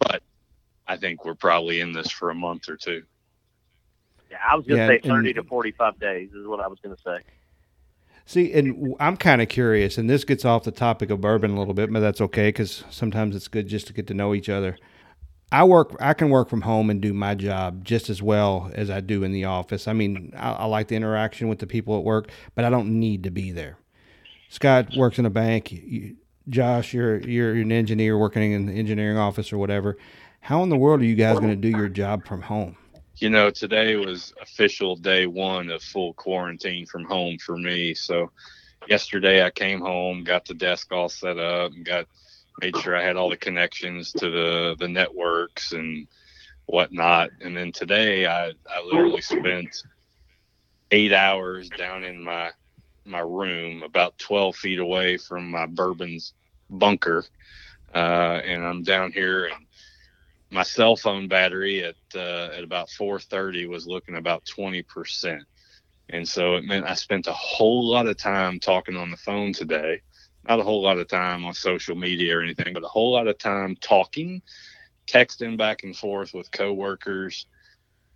But 0.00 0.22
I 0.86 0.96
think 0.96 1.24
we're 1.24 1.34
probably 1.34 1.80
in 1.80 1.92
this 1.92 2.10
for 2.10 2.30
a 2.30 2.34
month 2.34 2.68
or 2.68 2.76
two. 2.76 3.04
Yeah, 4.30 4.38
I 4.46 4.56
was 4.56 4.66
going 4.66 4.78
to 4.78 4.94
yeah, 4.94 5.00
say 5.00 5.08
30 5.08 5.28
and, 5.30 5.36
to 5.36 5.42
45 5.44 5.98
days 5.98 6.32
is 6.32 6.46
what 6.46 6.60
I 6.60 6.66
was 6.66 6.80
going 6.80 6.94
to 6.94 7.02
say. 7.02 7.18
See, 8.26 8.52
and 8.52 8.94
I'm 9.00 9.16
kind 9.16 9.40
of 9.40 9.48
curious, 9.48 9.96
and 9.96 10.10
this 10.10 10.24
gets 10.24 10.44
off 10.44 10.64
the 10.64 10.70
topic 10.70 11.08
of 11.08 11.20
bourbon 11.22 11.52
a 11.52 11.58
little 11.58 11.72
bit, 11.72 11.90
but 11.90 12.00
that's 12.00 12.20
okay 12.20 12.48
because 12.48 12.84
sometimes 12.90 13.34
it's 13.34 13.48
good 13.48 13.68
just 13.68 13.86
to 13.86 13.94
get 13.94 14.06
to 14.08 14.14
know 14.14 14.34
each 14.34 14.50
other. 14.50 14.76
I 15.50 15.64
work. 15.64 15.96
I 15.98 16.12
can 16.12 16.28
work 16.28 16.48
from 16.48 16.62
home 16.62 16.90
and 16.90 17.00
do 17.00 17.14
my 17.14 17.34
job 17.34 17.84
just 17.84 18.10
as 18.10 18.22
well 18.22 18.70
as 18.74 18.90
I 18.90 19.00
do 19.00 19.24
in 19.24 19.32
the 19.32 19.46
office. 19.46 19.88
I 19.88 19.94
mean, 19.94 20.32
I, 20.36 20.52
I 20.52 20.64
like 20.66 20.88
the 20.88 20.96
interaction 20.96 21.48
with 21.48 21.58
the 21.58 21.66
people 21.66 21.96
at 21.96 22.04
work, 22.04 22.30
but 22.54 22.64
I 22.64 22.70
don't 22.70 23.00
need 23.00 23.22
to 23.24 23.30
be 23.30 23.50
there. 23.50 23.78
Scott 24.50 24.94
works 24.96 25.18
in 25.18 25.24
a 25.26 25.30
bank. 25.30 25.72
You, 25.72 26.16
Josh, 26.48 26.94
you're 26.94 27.18
you're 27.20 27.52
an 27.54 27.72
engineer 27.72 28.18
working 28.18 28.52
in 28.52 28.66
the 28.66 28.72
engineering 28.72 29.18
office 29.18 29.52
or 29.52 29.58
whatever. 29.58 29.96
How 30.40 30.62
in 30.62 30.68
the 30.68 30.76
world 30.76 31.00
are 31.00 31.04
you 31.04 31.14
guys 31.14 31.38
going 31.38 31.50
to 31.50 31.56
do 31.56 31.68
your 31.68 31.88
job 31.88 32.26
from 32.26 32.42
home? 32.42 32.76
You 33.16 33.30
know, 33.30 33.50
today 33.50 33.96
was 33.96 34.32
official 34.40 34.96
day 34.96 35.26
one 35.26 35.70
of 35.70 35.82
full 35.82 36.14
quarantine 36.14 36.86
from 36.86 37.04
home 37.04 37.36
for 37.38 37.56
me. 37.56 37.92
So, 37.92 38.30
yesterday 38.86 39.44
I 39.44 39.50
came 39.50 39.80
home, 39.80 40.24
got 40.24 40.44
the 40.44 40.54
desk 40.54 40.92
all 40.92 41.08
set 41.08 41.38
up, 41.38 41.72
and 41.72 41.84
got 41.84 42.06
made 42.60 42.76
sure 42.78 42.96
I 42.96 43.02
had 43.02 43.16
all 43.16 43.30
the 43.30 43.36
connections 43.36 44.12
to 44.14 44.30
the 44.30 44.76
the 44.78 44.88
networks 44.88 45.72
and 45.72 46.06
whatnot. 46.66 47.30
And 47.40 47.56
then 47.56 47.72
today, 47.72 48.26
I 48.26 48.48
I 48.48 48.82
literally 48.84 49.22
spent 49.22 49.82
eight 50.90 51.12
hours 51.12 51.68
down 51.70 52.04
in 52.04 52.22
my 52.22 52.50
my 53.04 53.20
room, 53.20 53.82
about 53.82 54.18
twelve 54.18 54.56
feet 54.56 54.78
away 54.78 55.16
from 55.16 55.50
my 55.50 55.66
bourbon's 55.66 56.34
bunker, 56.70 57.24
uh, 57.94 58.40
and 58.44 58.64
I'm 58.64 58.82
down 58.82 59.12
here 59.12 59.46
and 59.46 59.66
my 60.50 60.62
cell 60.62 60.96
phone 60.96 61.28
battery 61.28 61.84
at 61.84 61.96
uh, 62.14 62.50
at 62.56 62.64
about 62.64 62.88
4:30 62.88 63.68
was 63.68 63.86
looking 63.86 64.16
about 64.16 64.44
20 64.46 64.82
percent, 64.82 65.42
and 66.08 66.26
so 66.26 66.56
it 66.56 66.64
meant 66.64 66.86
I 66.86 66.94
spent 66.94 67.26
a 67.26 67.32
whole 67.32 67.86
lot 67.86 68.06
of 68.06 68.16
time 68.16 68.58
talking 68.60 68.96
on 68.96 69.10
the 69.10 69.16
phone 69.16 69.52
today, 69.52 70.00
not 70.48 70.60
a 70.60 70.64
whole 70.64 70.82
lot 70.82 70.98
of 70.98 71.08
time 71.08 71.44
on 71.44 71.52
social 71.52 71.94
media 71.94 72.38
or 72.38 72.42
anything, 72.42 72.72
but 72.72 72.82
a 72.82 72.88
whole 72.88 73.12
lot 73.12 73.28
of 73.28 73.36
time 73.38 73.76
talking, 73.80 74.40
texting 75.06 75.58
back 75.58 75.84
and 75.84 75.94
forth 75.94 76.32
with 76.32 76.50
coworkers. 76.50 77.46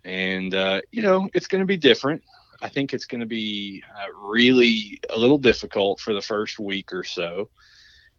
And, 0.03 0.53
uh, 0.53 0.81
you 0.91 1.03
know, 1.03 1.29
it's 1.33 1.47
going 1.47 1.61
to 1.61 1.67
be 1.67 1.77
different. 1.77 2.23
I 2.61 2.69
think 2.69 2.93
it's 2.93 3.05
going 3.05 3.21
to 3.21 3.27
be 3.27 3.83
uh, 3.95 4.11
really 4.17 4.99
a 5.09 5.17
little 5.17 5.37
difficult 5.37 5.99
for 5.99 6.13
the 6.13 6.21
first 6.21 6.59
week 6.59 6.91
or 6.91 7.03
so. 7.03 7.49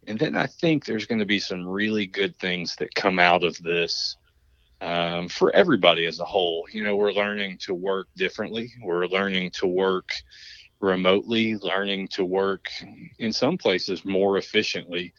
And 0.07 0.17
then 0.17 0.35
I 0.37 0.45
think 0.45 0.85
there's 0.85 1.05
going 1.07 1.19
to 1.19 1.25
be 1.25 1.39
some 1.39 1.67
really 1.67 2.05
good 2.05 2.37
things 2.37 2.75
that 2.77 2.95
come 2.95 3.19
out 3.19 3.43
of 3.43 3.61
this 3.61 4.15
um, 4.81 5.27
for 5.27 5.53
everybody 5.55 6.05
as 6.05 6.19
a 6.19 6.25
whole. 6.25 6.67
You 6.71 6.83
know, 6.83 6.95
we're 6.95 7.11
learning 7.11 7.57
to 7.59 7.73
work 7.73 8.07
differently. 8.15 8.71
We're 8.81 9.07
learning 9.07 9.51
to 9.55 9.67
work 9.67 10.13
remotely, 10.85 11.55
learning 11.55 12.07
to 12.09 12.23
work 12.23 12.67
in 13.19 13.33
some 13.33 13.57
places 13.57 14.05
more 14.05 14.37
efficiently. 14.37 15.13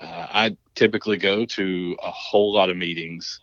Uh, 0.00 0.26
I 0.30 0.56
typically 0.74 1.16
go 1.16 1.44
to 1.46 1.96
a 2.02 2.10
whole 2.10 2.52
lot 2.52 2.70
of 2.70 2.76
meetings. 2.76 3.40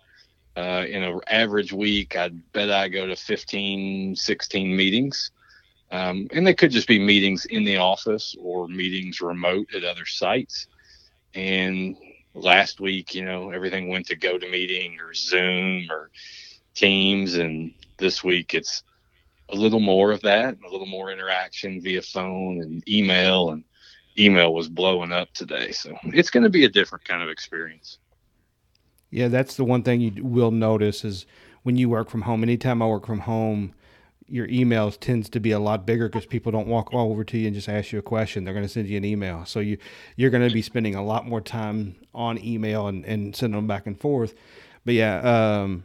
Uh, 0.56 0.86
in 0.88 1.01
an 1.01 1.20
average 1.28 1.72
week, 1.72 2.16
I 2.16 2.30
bet 2.54 2.70
I 2.70 2.90
go 2.90 3.08
to 3.08 3.16
15, 3.16 4.16
16 4.16 4.75
meetings. 4.75 5.32
Um, 5.92 6.28
and 6.32 6.46
they 6.46 6.54
could 6.54 6.72
just 6.72 6.88
be 6.88 7.00
meetings 7.00 7.46
in 7.46 7.63
the 7.63 7.78
office 7.78 8.36
or 8.40 8.68
meetings 8.68 9.22
remote 9.22 9.68
at 9.75 9.84
other 9.84 10.06
sites. 10.06 10.68
And 11.34 11.96
last 12.34 12.80
week, 12.80 13.13
you 13.13 13.25
know, 13.25 13.51
everything 13.51 13.90
went 13.90 14.08
to 14.08 14.18
GoToMeeting 14.18 15.00
or 15.01 15.13
Zoom 15.13 15.88
or 15.90 16.10
Teams. 16.75 17.36
And 17.36 17.74
this 17.98 18.24
week 18.24 18.53
it's 18.53 18.84
a 19.51 19.55
little 19.55 19.79
more 19.79 20.11
of 20.11 20.22
that, 20.22 20.57
a 20.66 20.72
little 20.72 20.87
more 20.87 21.11
interaction 21.11 21.81
via 21.81 22.01
phone 22.01 22.61
and 22.61 22.87
email, 22.90 23.51
and 23.51 23.64
email 24.18 24.53
was 24.53 24.70
blowing 24.70 25.11
up 25.11 25.31
today. 25.33 25.72
So 25.72 25.96
it's 26.05 26.29
going 26.29 26.44
to 26.44 26.50
be 26.50 26.66
a 26.66 26.70
different 26.70 27.05
kind 27.05 27.24
of 27.24 27.29
experience. 27.29 27.98
Yeah, 29.09 29.27
that's 29.27 29.55
the 29.55 29.66
one 29.66 29.83
thing 29.83 30.01
you 30.01 30.24
will 30.24 30.51
notice 30.51 31.03
is 31.03 31.25
when 31.64 31.75
you 31.75 31.90
work 31.90 32.09
from 32.09 32.22
home. 32.22 32.44
Anytime 32.44 32.81
I 32.81 32.87
work 32.87 33.05
from 33.05 33.20
home, 33.20 33.74
your 34.27 34.48
emails 34.48 34.98
tends 34.98 35.29
to 35.29 35.42
be 35.42 35.51
a 35.51 35.59
lot 35.59 35.85
bigger 35.85 36.07
because 36.07 36.25
people 36.25 36.53
don't 36.53 36.68
walk 36.68 36.94
all 36.94 37.11
over 37.11 37.25
to 37.25 37.37
you 37.37 37.48
and 37.48 37.53
just 37.53 37.68
ask 37.68 37.92
you 37.92 38.00
a 38.00 38.01
question. 38.01 38.46
They're 38.46 38.53
going 38.53 38.66
to 38.66 38.72
send 38.72 38.87
you 38.87 38.96
an 38.96 39.03
email. 39.03 39.44
So 39.46 39.59
you 39.59 39.77
you're 40.16 40.29
going 40.29 40.48
to 40.48 40.53
be 40.53 40.61
spending 40.61 40.96
a 40.96 41.03
lot 41.03 41.27
more 41.27 41.42
time 41.42 41.98
on 42.14 42.42
email 42.44 42.87
and, 42.87 43.03
and 43.05 43.35
sending 43.35 43.57
them 43.57 43.68
back 43.68 43.85
and 43.85 44.00
forth. 44.00 44.33
But 44.85 44.94
yeah, 44.94 45.20
um, 45.20 45.83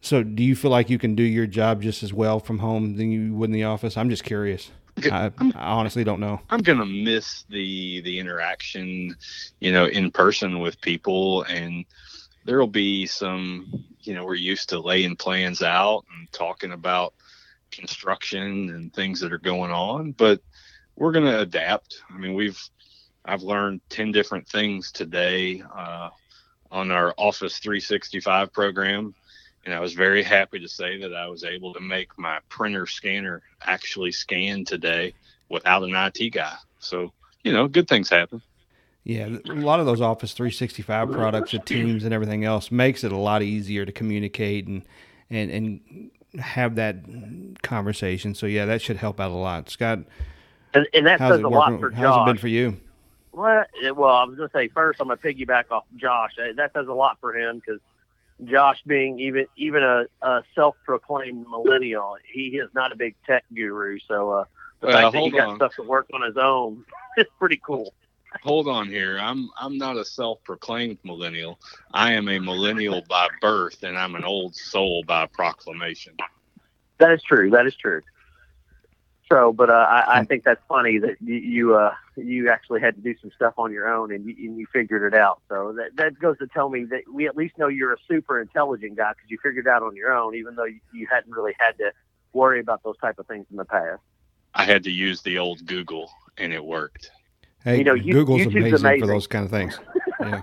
so, 0.00 0.22
do 0.22 0.42
you 0.42 0.54
feel 0.54 0.70
like 0.70 0.90
you 0.90 0.98
can 0.98 1.14
do 1.14 1.22
your 1.22 1.46
job 1.46 1.82
just 1.82 2.02
as 2.02 2.12
well 2.12 2.38
from 2.38 2.58
home 2.58 2.96
than 2.96 3.10
you 3.10 3.34
would 3.34 3.50
in 3.50 3.52
the 3.52 3.64
office? 3.64 3.96
I'm 3.96 4.10
just 4.10 4.24
curious. 4.24 4.70
I, 5.04 5.30
I, 5.38 5.52
honestly 5.56 6.04
don't 6.04 6.20
know. 6.20 6.40
I'm 6.48 6.62
gonna 6.62 6.86
miss 6.86 7.44
the 7.50 8.00
the 8.02 8.18
interaction, 8.18 9.16
you 9.60 9.72
know, 9.72 9.86
in 9.86 10.10
person 10.10 10.60
with 10.60 10.80
people, 10.80 11.42
and 11.44 11.84
there'll 12.44 12.66
be 12.66 13.06
some, 13.06 13.84
you 14.02 14.14
know, 14.14 14.24
we're 14.24 14.36
used 14.36 14.68
to 14.70 14.80
laying 14.80 15.16
plans 15.16 15.62
out 15.62 16.04
and 16.16 16.30
talking 16.32 16.72
about 16.72 17.14
construction 17.70 18.70
and 18.70 18.92
things 18.94 19.20
that 19.20 19.32
are 19.32 19.38
going 19.38 19.70
on, 19.70 20.12
but 20.12 20.40
we're 20.96 21.12
gonna 21.12 21.40
adapt. 21.40 22.02
I 22.10 22.16
mean, 22.16 22.34
we've 22.34 22.60
I've 23.24 23.42
learned 23.42 23.82
ten 23.90 24.12
different 24.12 24.48
things 24.48 24.92
today 24.92 25.62
uh, 25.74 26.10
on 26.70 26.90
our 26.90 27.12
Office 27.18 27.58
365 27.58 28.52
program 28.52 29.14
and 29.66 29.74
I 29.74 29.80
was 29.80 29.94
very 29.94 30.22
happy 30.22 30.60
to 30.60 30.68
say 30.68 30.98
that 31.00 31.12
I 31.12 31.26
was 31.26 31.42
able 31.42 31.74
to 31.74 31.80
make 31.80 32.16
my 32.16 32.38
printer 32.48 32.86
scanner 32.86 33.42
actually 33.62 34.12
scan 34.12 34.64
today 34.64 35.12
without 35.48 35.82
an 35.82 35.94
IT 35.94 36.30
guy. 36.30 36.54
So, 36.78 37.12
you 37.42 37.52
know, 37.52 37.66
good 37.66 37.88
things 37.88 38.08
happen. 38.08 38.40
Yeah, 39.02 39.28
a 39.48 39.52
lot 39.52 39.80
of 39.80 39.86
those 39.86 40.00
Office 40.00 40.32
365 40.32 41.10
products, 41.10 41.52
the 41.52 41.58
Teams 41.58 42.04
and 42.04 42.14
everything 42.14 42.44
else, 42.44 42.70
makes 42.70 43.04
it 43.04 43.12
a 43.12 43.16
lot 43.16 43.42
easier 43.42 43.84
to 43.84 43.92
communicate 43.92 44.66
and 44.66 44.82
and 45.30 45.50
and 45.50 46.10
have 46.40 46.74
that 46.74 46.96
conversation. 47.62 48.34
So 48.34 48.46
yeah, 48.46 48.66
that 48.66 48.82
should 48.82 48.96
help 48.96 49.20
out 49.20 49.30
a 49.30 49.34
lot. 49.34 49.70
Scott, 49.70 50.00
and, 50.74 50.88
and 50.92 51.06
that 51.06 51.20
says 51.20 51.40
a 51.40 51.48
lot 51.48 51.78
for 51.78 51.90
Josh. 51.90 51.98
How's 51.98 52.22
it 52.22 52.32
been 52.32 52.38
for 52.38 52.48
you? 52.48 52.80
Well, 53.32 53.64
well, 53.94 54.10
I 54.10 54.24
was 54.24 54.36
going 54.36 54.48
to 54.48 54.52
say 54.52 54.68
first, 54.68 55.00
I'm 55.00 55.06
going 55.06 55.18
to 55.18 55.24
piggyback 55.24 55.70
off 55.70 55.84
Josh. 55.96 56.32
That 56.56 56.72
says 56.72 56.88
a 56.88 56.92
lot 56.92 57.18
for 57.20 57.36
him 57.36 57.62
because 57.64 57.80
Josh 58.44 58.78
being 58.86 59.18
even 59.18 59.46
even 59.56 59.82
a, 59.82 60.04
a 60.22 60.42
self-proclaimed 60.54 61.46
millennial, 61.48 62.16
he 62.30 62.58
is 62.58 62.68
not 62.74 62.92
a 62.92 62.96
big 62.96 63.14
tech 63.26 63.44
guru. 63.54 63.98
So 64.06 64.30
uh, 64.30 64.44
the 64.80 64.88
well, 64.88 64.96
fact 64.96 65.12
that 65.14 65.22
he 65.22 65.30
got 65.30 65.48
on. 65.48 65.56
stuff 65.56 65.74
to 65.76 65.82
work 65.82 66.06
on 66.12 66.22
his 66.22 66.36
own 66.36 66.84
is 67.16 67.26
pretty 67.38 67.60
cool. 67.64 67.94
Hold 68.42 68.68
on 68.68 68.88
here. 68.88 69.18
I'm 69.18 69.48
I'm 69.58 69.78
not 69.78 69.96
a 69.96 70.04
self-proclaimed 70.04 70.98
millennial. 71.04 71.58
I 71.92 72.12
am 72.12 72.28
a 72.28 72.38
millennial 72.38 73.02
by 73.08 73.28
birth, 73.40 73.82
and 73.82 73.96
I'm 73.96 74.14
an 74.14 74.24
old 74.24 74.54
soul 74.54 75.02
by 75.06 75.26
proclamation. 75.26 76.14
That 76.98 77.12
is 77.12 77.22
true. 77.22 77.50
That 77.50 77.66
is 77.66 77.74
true. 77.76 78.02
So, 79.28 79.52
but 79.52 79.70
uh, 79.70 79.72
I, 79.72 80.20
I 80.20 80.24
think 80.24 80.44
that's 80.44 80.62
funny 80.68 80.98
that 80.98 81.16
you 81.20 81.34
you, 81.34 81.74
uh, 81.74 81.94
you 82.16 82.48
actually 82.48 82.80
had 82.80 82.94
to 82.94 83.00
do 83.00 83.14
some 83.20 83.32
stuff 83.34 83.54
on 83.58 83.72
your 83.72 83.92
own 83.92 84.12
and 84.12 84.24
you, 84.24 84.34
and 84.38 84.56
you 84.56 84.66
figured 84.72 85.02
it 85.02 85.18
out. 85.18 85.42
So 85.48 85.74
that 85.76 85.96
that 85.96 86.18
goes 86.20 86.38
to 86.38 86.46
tell 86.46 86.68
me 86.68 86.84
that 86.84 87.02
we 87.12 87.26
at 87.26 87.36
least 87.36 87.58
know 87.58 87.66
you're 87.66 87.92
a 87.92 87.98
super 88.08 88.40
intelligent 88.40 88.96
guy 88.96 89.12
because 89.12 89.28
you 89.28 89.38
figured 89.42 89.66
it 89.66 89.70
out 89.70 89.82
on 89.82 89.96
your 89.96 90.12
own, 90.12 90.36
even 90.36 90.54
though 90.54 90.64
you, 90.64 90.78
you 90.94 91.08
hadn't 91.10 91.32
really 91.32 91.54
had 91.58 91.76
to 91.78 91.90
worry 92.32 92.60
about 92.60 92.84
those 92.84 92.96
type 92.98 93.18
of 93.18 93.26
things 93.26 93.46
in 93.50 93.56
the 93.56 93.64
past. 93.64 94.00
I 94.54 94.64
had 94.64 94.84
to 94.84 94.92
use 94.92 95.22
the 95.22 95.38
old 95.38 95.66
Google, 95.66 96.08
and 96.38 96.52
it 96.52 96.64
worked. 96.64 97.10
Hey, 97.64 97.78
you 97.78 97.84
know, 97.84 97.96
Google's 97.96 98.42
amazing, 98.42 98.74
amazing, 98.74 99.00
for 99.00 99.06
those 99.06 99.26
kind 99.26 99.44
of 99.44 99.50
things. 99.50 99.78
Yeah. 100.18 100.40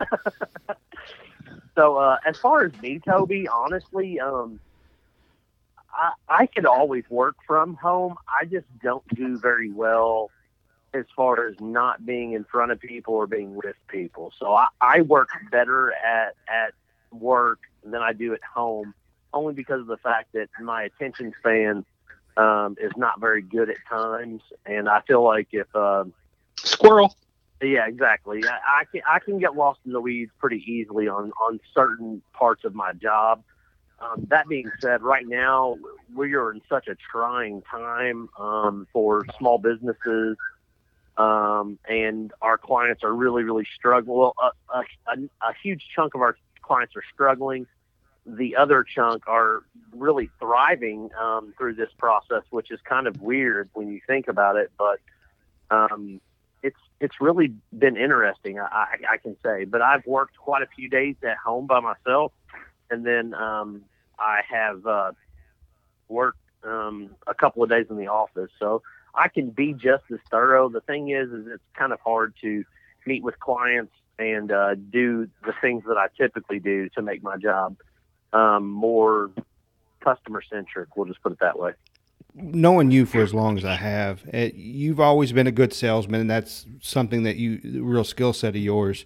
so, 1.76 1.98
uh, 1.98 2.17
as 2.26 2.38
far 2.38 2.63
as 2.63 2.72
me, 2.80 3.00
Toby, 3.00 3.48
honestly, 3.48 4.19
um, 4.19 4.60
I, 5.93 6.12
I 6.27 6.45
could 6.47 6.65
always 6.65 7.03
work 7.10 7.36
from 7.45 7.75
home. 7.75 8.15
I 8.27 8.45
just 8.45 8.65
don't 8.82 9.08
do 9.15 9.38
very 9.38 9.71
well 9.71 10.32
as 10.93 11.06
far 11.15 11.47
as 11.47 11.56
not 11.60 12.06
being 12.06 12.34
in 12.34 12.43
front 12.43 12.71
of 12.71 12.79
people 12.79 13.15
or 13.15 13.27
being 13.27 13.56
with 13.56 13.75
people. 13.88 14.32
So 14.38 14.53
I, 14.53 14.67
I 14.82 15.01
work 15.01 15.29
better 15.51 15.91
at 15.93 16.36
at 16.47 16.73
work 17.12 17.60
than 17.84 18.01
I 18.01 18.13
do 18.13 18.34
at 18.34 18.43
home, 18.43 18.93
only 19.34 19.53
because 19.53 19.82
of 19.82 19.88
the 19.88 19.97
fact 19.97 20.34
that 20.34 20.49
my 20.62 20.84
attention 20.84 21.34
span 21.39 21.86
um, 22.38 22.75
is 22.79 22.91
not 22.97 23.19
very 23.19 23.41
good 23.41 23.69
at 23.69 23.77
times, 23.89 24.41
and 24.65 24.89
I 24.89 25.01
feel 25.01 25.23
like 25.23 25.47
if 25.51 25.73
um, 25.75 26.13
squirrel. 26.58 27.15
Yeah, 27.62 27.88
exactly. 27.88 28.41
I, 28.45 28.82
I 28.82 28.84
can 28.91 29.01
I 29.10 29.19
can 29.19 29.39
get 29.39 29.56
lost 29.56 29.79
in 29.86 29.93
the 29.93 30.01
weeds 30.01 30.32
pretty 30.38 30.63
easily 30.67 31.08
on 31.08 31.32
on 31.41 31.60
certain 31.73 32.21
parts 32.34 32.65
of 32.65 32.75
my 32.75 32.93
job 32.93 33.43
um, 33.99 34.27
that 34.29 34.47
being 34.47 34.69
said, 34.82 35.01
right 35.01 35.27
now 35.27 35.77
we 36.13 36.34
are 36.34 36.51
in 36.51 36.62
such 36.69 36.88
a 36.88 36.95
trying 36.95 37.62
time 37.63 38.29
um, 38.39 38.88
for 38.91 39.25
small 39.38 39.58
businesses, 39.58 40.38
um, 41.17 41.77
and 41.88 42.34
our 42.41 42.58
clients 42.58 43.03
are 43.03 43.13
really, 43.13 43.43
really 43.43 43.67
struggling. 43.75 44.17
Well, 44.17 44.36
a, 44.73 44.79
a, 44.79 45.13
a 45.41 45.53
huge 45.62 45.86
chunk 45.95 46.15
of 46.15 46.21
our 46.21 46.36
clients 46.62 46.95
are 46.95 47.03
struggling. 47.13 47.67
The 48.25 48.56
other 48.56 48.84
chunk 48.84 49.27
are 49.27 49.63
really 49.93 50.29
thriving 50.39 51.10
um, 51.19 51.53
through 51.58 51.75
this 51.75 51.89
process, 51.97 52.43
which 52.49 52.71
is 52.71 52.79
kind 52.84 53.08
of 53.08 53.21
weird 53.21 53.69
when 53.73 53.89
you 53.89 54.01
think 54.08 54.27
about 54.27 54.56
it. 54.56 54.71
But 54.77 54.99
um, 55.69 56.21
it's 56.62 56.79
it's 56.99 57.19
really 57.19 57.53
been 57.77 57.97
interesting, 57.97 58.60
I, 58.60 58.63
I, 58.63 59.13
I 59.13 59.17
can 59.17 59.36
say. 59.43 59.65
But 59.65 59.82
I've 59.82 60.06
worked 60.06 60.38
quite 60.38 60.63
a 60.63 60.67
few 60.67 60.89
days 60.89 61.15
at 61.23 61.38
home 61.38 61.67
by 61.67 61.82
myself, 61.82 62.32
and 62.93 63.06
then 63.06 63.34
um, 63.34 63.82
I 64.19 64.41
have 64.49 64.86
uh, 64.86 65.12
worked 66.08 66.38
um, 66.63 67.10
a 67.25 67.34
couple 67.34 67.63
of 67.63 67.69
days 67.69 67.88
in 67.89 67.97
the 67.97 68.08
office, 68.08 68.51
so 68.60 68.84
I 69.15 69.27
can 69.27 69.49
be 69.49 69.73
just 69.73 70.03
as 70.12 70.19
thorough. 70.29 70.69
The 70.69 70.82
thing 70.82 71.10
is, 71.10 71.29
is 71.29 71.47
it's 71.47 71.63
kind 71.75 71.91
of 71.91 71.99
hard 71.99 72.36
to 72.41 72.63
meet 73.06 73.23
with 73.23 73.39
clients 73.39 73.93
and 74.19 74.51
uh, 74.51 74.75
do 74.75 75.27
the 75.43 75.53
things 75.60 75.84
that 75.88 75.97
I 75.97 76.08
typically 76.15 76.60
do 76.60 76.88
to 76.89 77.01
make 77.01 77.23
my 77.23 77.36
job 77.38 77.77
um, 78.32 78.69
more 78.69 79.32
customer 80.01 80.43
centric. 80.47 80.95
We'll 80.95 81.08
just 81.08 81.21
put 81.23 81.32
it 81.32 81.39
that 81.39 81.58
way. 81.58 81.71
Knowing 82.36 82.91
you 82.91 83.06
for 83.06 83.21
as 83.21 83.34
long 83.34 83.58
as 83.58 83.65
I 83.65 83.75
have, 83.75 84.23
eh, 84.34 84.51
you've 84.56 84.99
always 84.99 85.32
been 85.32 85.47
a 85.47 85.51
good 85.51 85.73
salesman, 85.73 86.21
and 86.21 86.29
that's 86.29 86.65
something 86.79 87.23
that 87.23 87.38
you 87.38 87.84
real 87.84 88.03
skill 88.03 88.34
set 88.34 88.56
of 88.56 88.62
yours 88.62 89.06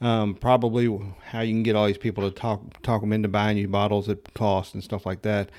um, 0.00 0.34
probably 0.34 0.86
how 1.24 1.40
you 1.40 1.54
can 1.54 1.62
get 1.62 1.76
all 1.76 1.86
these 1.86 1.98
people 1.98 2.28
to 2.28 2.34
talk 2.34 2.82
talk 2.82 3.00
them 3.00 3.12
into 3.12 3.28
buying 3.28 3.56
you 3.56 3.68
bottles 3.68 4.08
at 4.08 4.34
cost 4.34 4.74
and 4.74 4.84
stuff 4.84 5.06
like 5.06 5.22
that. 5.22 5.50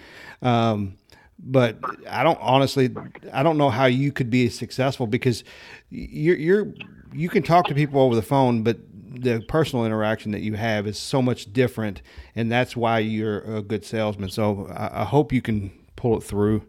Um, 0.42 0.98
but 1.40 1.78
I 2.10 2.24
don't 2.24 2.40
honestly, 2.42 2.90
I 3.34 3.44
don't 3.44 3.58
know 3.58 3.70
how 3.70 3.86
you 3.86 4.12
could 4.12 4.30
be 4.30 4.50
successful 4.50 5.08
because 5.08 5.44
you're 5.90 6.38
you're 6.38 6.74
you 7.14 7.30
can 7.30 7.44
talk 7.44 7.68
to 7.68 7.76
people 7.76 8.02
over 8.02 8.16
the 8.16 8.22
phone, 8.22 8.64
but 8.64 8.78
the 9.10 9.40
personal 9.48 9.86
interaction 9.86 10.32
that 10.32 10.42
you 10.42 10.54
have 10.54 10.86
is 10.86 10.98
so 10.98 11.22
much 11.22 11.52
different, 11.54 12.02
and 12.36 12.52
that's 12.52 12.76
why 12.76 13.00
you're 13.00 13.40
a 13.40 13.62
good 13.62 13.86
salesman. 13.86 14.30
So 14.30 14.68
I, 14.72 15.02
I 15.02 15.06
hope 15.06 15.32
you 15.32 15.42
can 15.42 15.72
pull 15.96 16.18
it 16.18 16.24
through 16.24 16.64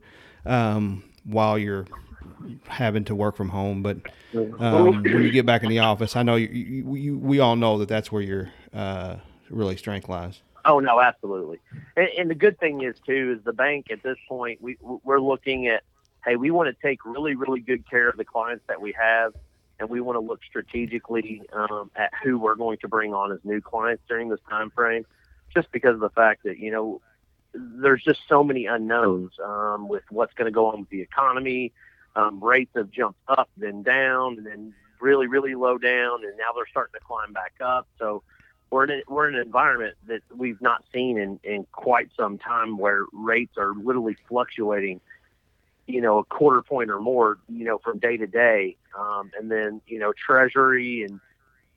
um, 0.47 1.05
while 1.25 1.59
you're 1.59 1.87
having 2.66 3.05
to 3.05 3.14
work 3.14 3.37
from 3.37 3.48
home, 3.51 3.83
but 3.83 3.98
um, 4.35 5.03
when 5.03 5.22
you 5.22 5.31
get 5.31 5.46
back 5.46 5.62
in 5.62 5.68
the 5.68 5.81
office, 5.81 6.16
I 6.16 6.22
know 6.22 6.37
you, 6.37 6.48
you, 6.48 6.94
you, 6.94 7.18
we 7.18 7.40
all 7.40 7.57
know 7.57 7.79
that 7.79 7.88
that's 7.88 8.12
where 8.12 8.22
your 8.22 8.51
uh, 8.72 9.16
really 9.51 9.77
strength 9.77 10.09
lies. 10.09 10.42
Oh 10.64 10.81
no, 10.81 11.01
absolutely. 11.01 11.61
And, 11.96 12.09
and, 12.18 12.31
the 12.31 12.35
good 12.35 12.59
thing 12.59 12.83
is 12.83 12.96
too 13.07 13.37
is 13.38 13.44
the 13.44 13.53
bank 13.53 13.90
at 13.90 14.03
this 14.03 14.18
point 14.29 14.61
we 14.61 14.77
we're 14.81 15.20
looking 15.20 15.66
at 15.66 15.83
hey 16.24 16.37
we 16.37 16.51
want 16.51 16.68
to 16.68 16.87
take 16.87 17.05
really 17.05 17.37
really 17.37 17.61
good 17.61 17.88
care 17.88 18.09
of 18.09 18.16
the 18.16 18.24
clients 18.24 18.64
that 18.68 18.81
we 18.81 18.92
have, 18.92 19.33
and 19.79 19.88
we 19.88 20.01
want 20.01 20.16
to 20.16 20.20
look 20.20 20.40
strategically 20.44 21.42
um, 21.53 21.90
at 21.96 22.12
who 22.22 22.38
we're 22.38 22.57
going 22.57 22.79
to 22.79 22.88
bring 22.88 23.14
on 23.14 23.33
as 23.33 23.38
new 23.44 23.61
clients 23.61 24.03
during 24.09 24.29
this 24.29 24.40
time 24.51 24.70
frame, 24.70 25.07
just 25.55 25.70
because 25.72 25.94
of 25.94 26.01
the 26.01 26.11
fact 26.11 26.42
that 26.44 26.59
you 26.59 26.70
know 26.70 27.01
there's 27.55 28.03
just 28.03 28.20
so 28.29 28.44
many 28.44 28.66
unknowns 28.66 29.33
um, 29.42 29.88
with 29.88 30.05
what's 30.11 30.35
going 30.35 30.46
to 30.46 30.55
go 30.55 30.66
on 30.66 30.81
with 30.81 30.90
the 30.90 31.01
economy 31.01 31.72
um, 32.19 32.43
rates 32.43 32.73
have 32.75 32.91
jumped 32.91 33.21
up, 33.29 33.49
then 33.57 33.83
down, 33.83 34.39
and 34.39 34.47
then 34.47 34.75
really, 35.01 35.29
really 35.29 35.55
low 35.55 35.79
down, 35.79 36.25
and 36.25 36.37
now 36.37 36.51
they're 36.55 36.67
starting 36.69 36.95
to 36.99 37.07
climb 37.07 37.33
back 37.33 37.53
up. 37.61 37.87
So 37.99 38.25
we're 38.71 38.85
in 38.85 38.91
a, 38.91 39.01
we're 39.09 39.29
in 39.29 39.37
an 39.37 39.43
environment 39.43 39.95
that 40.09 40.23
we've 40.35 40.61
not 40.61 40.85
seen 40.93 41.17
in, 41.17 41.39
in 41.45 41.65
quite 41.71 42.09
some 42.17 42.37
time, 42.39 42.77
where 42.77 43.05
rates 43.13 43.57
are 43.57 43.73
literally 43.73 44.17
fluctuating, 44.29 45.01
you 45.87 46.01
know, 46.01 46.19
a 46.19 46.25
quarter 46.25 46.61
point 46.61 46.91
or 46.91 46.99
more, 46.99 47.39
you 47.49 47.65
know, 47.65 47.79
from 47.79 47.99
day 47.99 48.17
to 48.17 48.27
day, 48.27 48.77
um, 48.99 49.31
and 49.39 49.49
then 49.49 49.81
you 49.87 50.01
know, 50.01 50.13
Treasury 50.13 51.05
and 51.05 51.21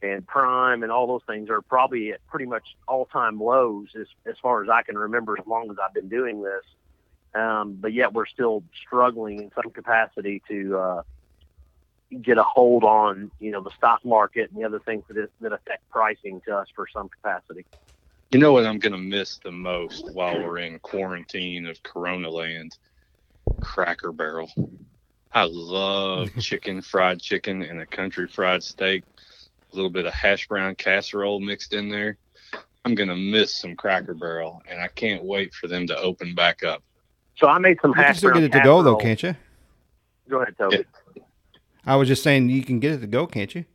and 0.04 0.26
prime 0.26 0.82
and 0.82 0.92
all 0.92 1.06
those 1.06 1.22
things 1.28 1.52
are 1.52 1.62
probably 1.62 2.12
at 2.14 2.26
pretty 2.26 2.48
much 2.48 2.76
all 2.88 3.06
time 3.06 3.40
lows 3.40 3.90
as 3.96 4.08
as 4.26 4.36
far 4.42 4.64
as 4.64 4.70
I 4.70 4.82
can 4.82 4.98
remember, 4.98 5.38
as 5.40 5.46
long 5.46 5.70
as 5.70 5.78
I've 5.78 5.94
been 5.94 6.10
doing 6.10 6.42
this. 6.42 6.64
Um, 7.34 7.78
but 7.80 7.94
yet 7.94 8.14
we're 8.14 8.26
still 8.26 8.64
struggling 8.86 9.42
in 9.42 9.52
some 9.56 9.72
capacity 9.72 10.42
to 10.50 10.78
uh, 10.78 11.02
get 12.22 12.38
a 12.38 12.44
hold 12.44 12.84
on, 12.84 13.32
you 13.40 13.52
know, 13.52 13.62
the 13.62 13.72
stock 13.72 14.04
market 14.04 14.50
and 14.52 14.62
the 14.62 14.66
other 14.66 14.80
things 14.80 15.04
that, 15.08 15.18
is, 15.18 15.30
that 15.40 15.54
affect 15.54 15.90
pricing 15.90 16.42
to 16.48 16.58
us 16.58 16.68
for 16.76 16.88
some 16.94 17.08
capacity. 17.08 17.66
You 18.32 18.40
know 18.40 18.54
what 18.54 18.66
I'm 18.66 18.80
going 18.80 18.94
to 18.94 18.98
miss 18.98 19.40
the 19.44 19.52
most 19.52 20.14
while 20.14 20.38
we're 20.38 20.60
in 20.60 20.80
quarantine 20.80 21.66
of 21.66 21.82
Corona 21.84 22.30
land? 22.30 22.78
Cracker 23.62 24.12
Barrel. 24.12 24.50
I 25.34 25.48
love 25.50 26.30
chicken, 26.40 26.82
fried 26.82 27.22
chicken, 27.22 27.62
and 27.62 27.80
a 27.80 27.86
country 27.86 28.28
fried 28.28 28.64
steak. 28.64 29.04
A 29.72 29.76
little 29.76 29.90
bit 29.90 30.06
of 30.06 30.14
hash 30.14 30.48
brown 30.48 30.76
casserole 30.76 31.40
mixed 31.40 31.74
in 31.74 31.90
there. 31.90 32.18
I'm 32.84 32.96
going 32.96 33.10
to 33.10 33.16
miss 33.16 33.56
some 33.56 33.76
Cracker 33.76 34.14
Barrel, 34.14 34.62
and 34.68 34.82
I 34.82 34.88
can't 34.88 35.24
wait 35.24 35.54
for 35.54 35.68
them 35.68 35.88
to 35.88 35.98
open 35.98 36.36
back 36.36 36.64
up. 36.64 36.84
So 37.38 37.48
I 37.48 37.58
made 37.58 37.80
some 37.82 37.92
you 37.92 37.96
hash 37.96 38.08
can 38.08 38.16
still 38.16 38.34
get 38.34 38.44
it 38.44 38.52
to 38.52 38.62
go 38.62 38.84
though, 38.84 38.98
can't 38.98 39.22
you? 39.22 39.36
Go 40.30 40.42
ahead, 40.42 40.56
Toby. 40.58 40.86
Yeah. 41.16 41.24
I 41.86 41.96
was 41.96 42.08
just 42.08 42.24
saying 42.24 42.50
you 42.50 42.64
can 42.64 42.80
get 42.80 42.94
it 42.94 43.00
to 43.00 43.08
go, 43.08 43.26
can't 43.26 43.54
you? 43.54 43.66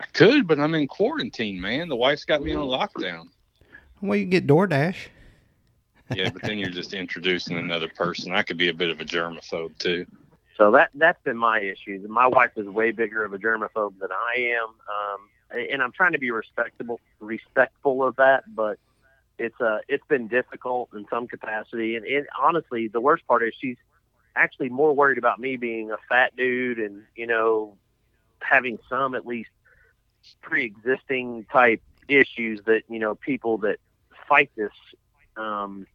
I 0.00 0.06
could, 0.12 0.46
but 0.46 0.60
I'm 0.60 0.74
in 0.74 0.86
quarantine, 0.86 1.60
man. 1.60 1.88
The 1.88 1.96
wife's 1.96 2.24
got 2.24 2.42
me 2.42 2.54
on 2.54 2.66
lockdown. 2.66 3.28
Well, 4.00 4.16
you 4.16 4.24
can 4.24 4.30
get 4.30 4.46
DoorDash. 4.46 4.96
yeah, 6.14 6.30
but 6.30 6.42
then 6.42 6.58
you're 6.58 6.70
just 6.70 6.94
introducing 6.94 7.58
another 7.58 7.88
person. 7.88 8.32
I 8.32 8.42
could 8.42 8.58
be 8.58 8.68
a 8.68 8.74
bit 8.74 8.90
of 8.90 9.00
a 9.00 9.04
germaphobe 9.04 9.76
too. 9.78 10.06
So 10.56 10.70
that 10.70 10.90
that's 10.94 11.20
been 11.22 11.36
my 11.36 11.60
issue. 11.60 12.04
My 12.08 12.26
wife 12.26 12.52
is 12.56 12.66
way 12.66 12.92
bigger 12.92 13.24
of 13.24 13.32
a 13.32 13.38
germaphobe 13.38 13.98
than 13.98 14.10
I 14.12 14.56
am, 14.56 14.68
um, 14.68 15.60
and 15.70 15.82
I'm 15.82 15.92
trying 15.92 16.12
to 16.12 16.18
be 16.18 16.30
respectable, 16.30 17.00
respectful 17.20 18.04
of 18.04 18.16
that. 18.16 18.44
But 18.54 18.78
it's 19.38 19.60
uh 19.60 19.78
it's 19.88 20.06
been 20.08 20.28
difficult 20.28 20.90
in 20.94 21.06
some 21.10 21.26
capacity, 21.26 21.96
and 21.96 22.06
it, 22.06 22.26
honestly, 22.40 22.88
the 22.88 23.00
worst 23.00 23.26
part 23.26 23.42
is 23.42 23.54
she's 23.58 23.76
actually 24.34 24.68
more 24.68 24.94
worried 24.94 25.18
about 25.18 25.38
me 25.38 25.56
being 25.56 25.90
a 25.90 25.96
fat 26.08 26.36
dude 26.36 26.78
and 26.78 27.02
you 27.14 27.26
know 27.26 27.76
having 28.40 28.78
some 28.88 29.14
at 29.14 29.26
least 29.26 29.50
pre-existing 30.42 31.46
type 31.52 31.80
issues 32.08 32.60
that 32.66 32.82
you 32.88 32.98
know 32.98 33.14
people 33.14 33.58
that 33.58 33.78
fight 34.28 34.50
this 34.56 34.72
um, 35.36 35.86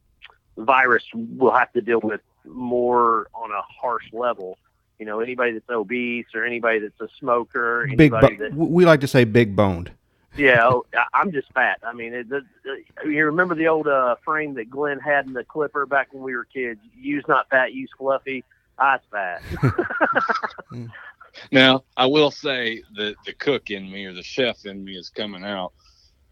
virus 0.57 1.03
will 1.13 1.51
have 1.51 1.71
to 1.73 1.81
deal 1.81 1.99
with 2.01 2.21
more 2.45 3.27
on 3.33 3.51
a 3.51 3.61
harsh 3.61 4.05
level. 4.13 4.57
You 4.99 5.07
know, 5.07 5.19
anybody 5.19 5.53
that's 5.53 5.69
obese 5.69 6.27
or 6.35 6.45
anybody 6.45 6.79
that's 6.79 7.01
a 7.01 7.07
smoker, 7.19 7.87
big. 7.95 8.11
Bo- 8.11 8.19
that, 8.21 8.53
we 8.53 8.85
like 8.85 9.01
to 9.01 9.07
say 9.07 9.23
big 9.23 9.55
boned 9.55 9.91
yeah, 10.37 10.65
oh, 10.65 10.85
I'm 11.13 11.31
just 11.31 11.51
fat. 11.53 11.79
I 11.83 11.93
mean, 11.93 12.13
it, 12.13 12.29
the, 12.29 12.41
the, 12.63 13.09
you 13.09 13.25
remember 13.25 13.55
the 13.55 13.67
old 13.67 13.87
uh, 13.87 14.15
frame 14.23 14.53
that 14.55 14.69
Glenn 14.69 14.99
had 14.99 15.25
in 15.25 15.33
the 15.33 15.43
Clipper 15.43 15.85
back 15.85 16.13
when 16.13 16.23
we 16.23 16.35
were 16.35 16.45
kids? 16.45 16.79
Use 16.97 17.23
not 17.27 17.49
fat, 17.49 17.73
use 17.73 17.89
fluffy. 17.97 18.43
I 18.77 18.97
was 18.97 19.01
fat. 19.11 20.87
now, 21.51 21.83
I 21.97 22.05
will 22.05 22.31
say 22.31 22.81
that 22.95 23.15
the 23.25 23.33
cook 23.33 23.69
in 23.69 23.91
me 23.91 24.05
or 24.05 24.13
the 24.13 24.23
chef 24.23 24.65
in 24.65 24.83
me 24.83 24.93
is 24.93 25.09
coming 25.09 25.43
out. 25.43 25.73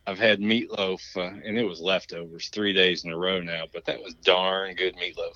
I've 0.08 0.18
had 0.18 0.40
meatloaf, 0.40 1.02
uh, 1.18 1.40
and 1.46 1.58
it 1.58 1.64
was 1.64 1.80
leftovers 1.80 2.50
three 2.50 2.74
days 2.74 3.04
in 3.04 3.12
a 3.12 3.18
row 3.18 3.42
now, 3.42 3.66
but 3.72 3.86
that 3.86 4.02
was 4.02 4.16
darn 4.16 4.74
good 4.76 4.96
meatloaf. 4.96 5.36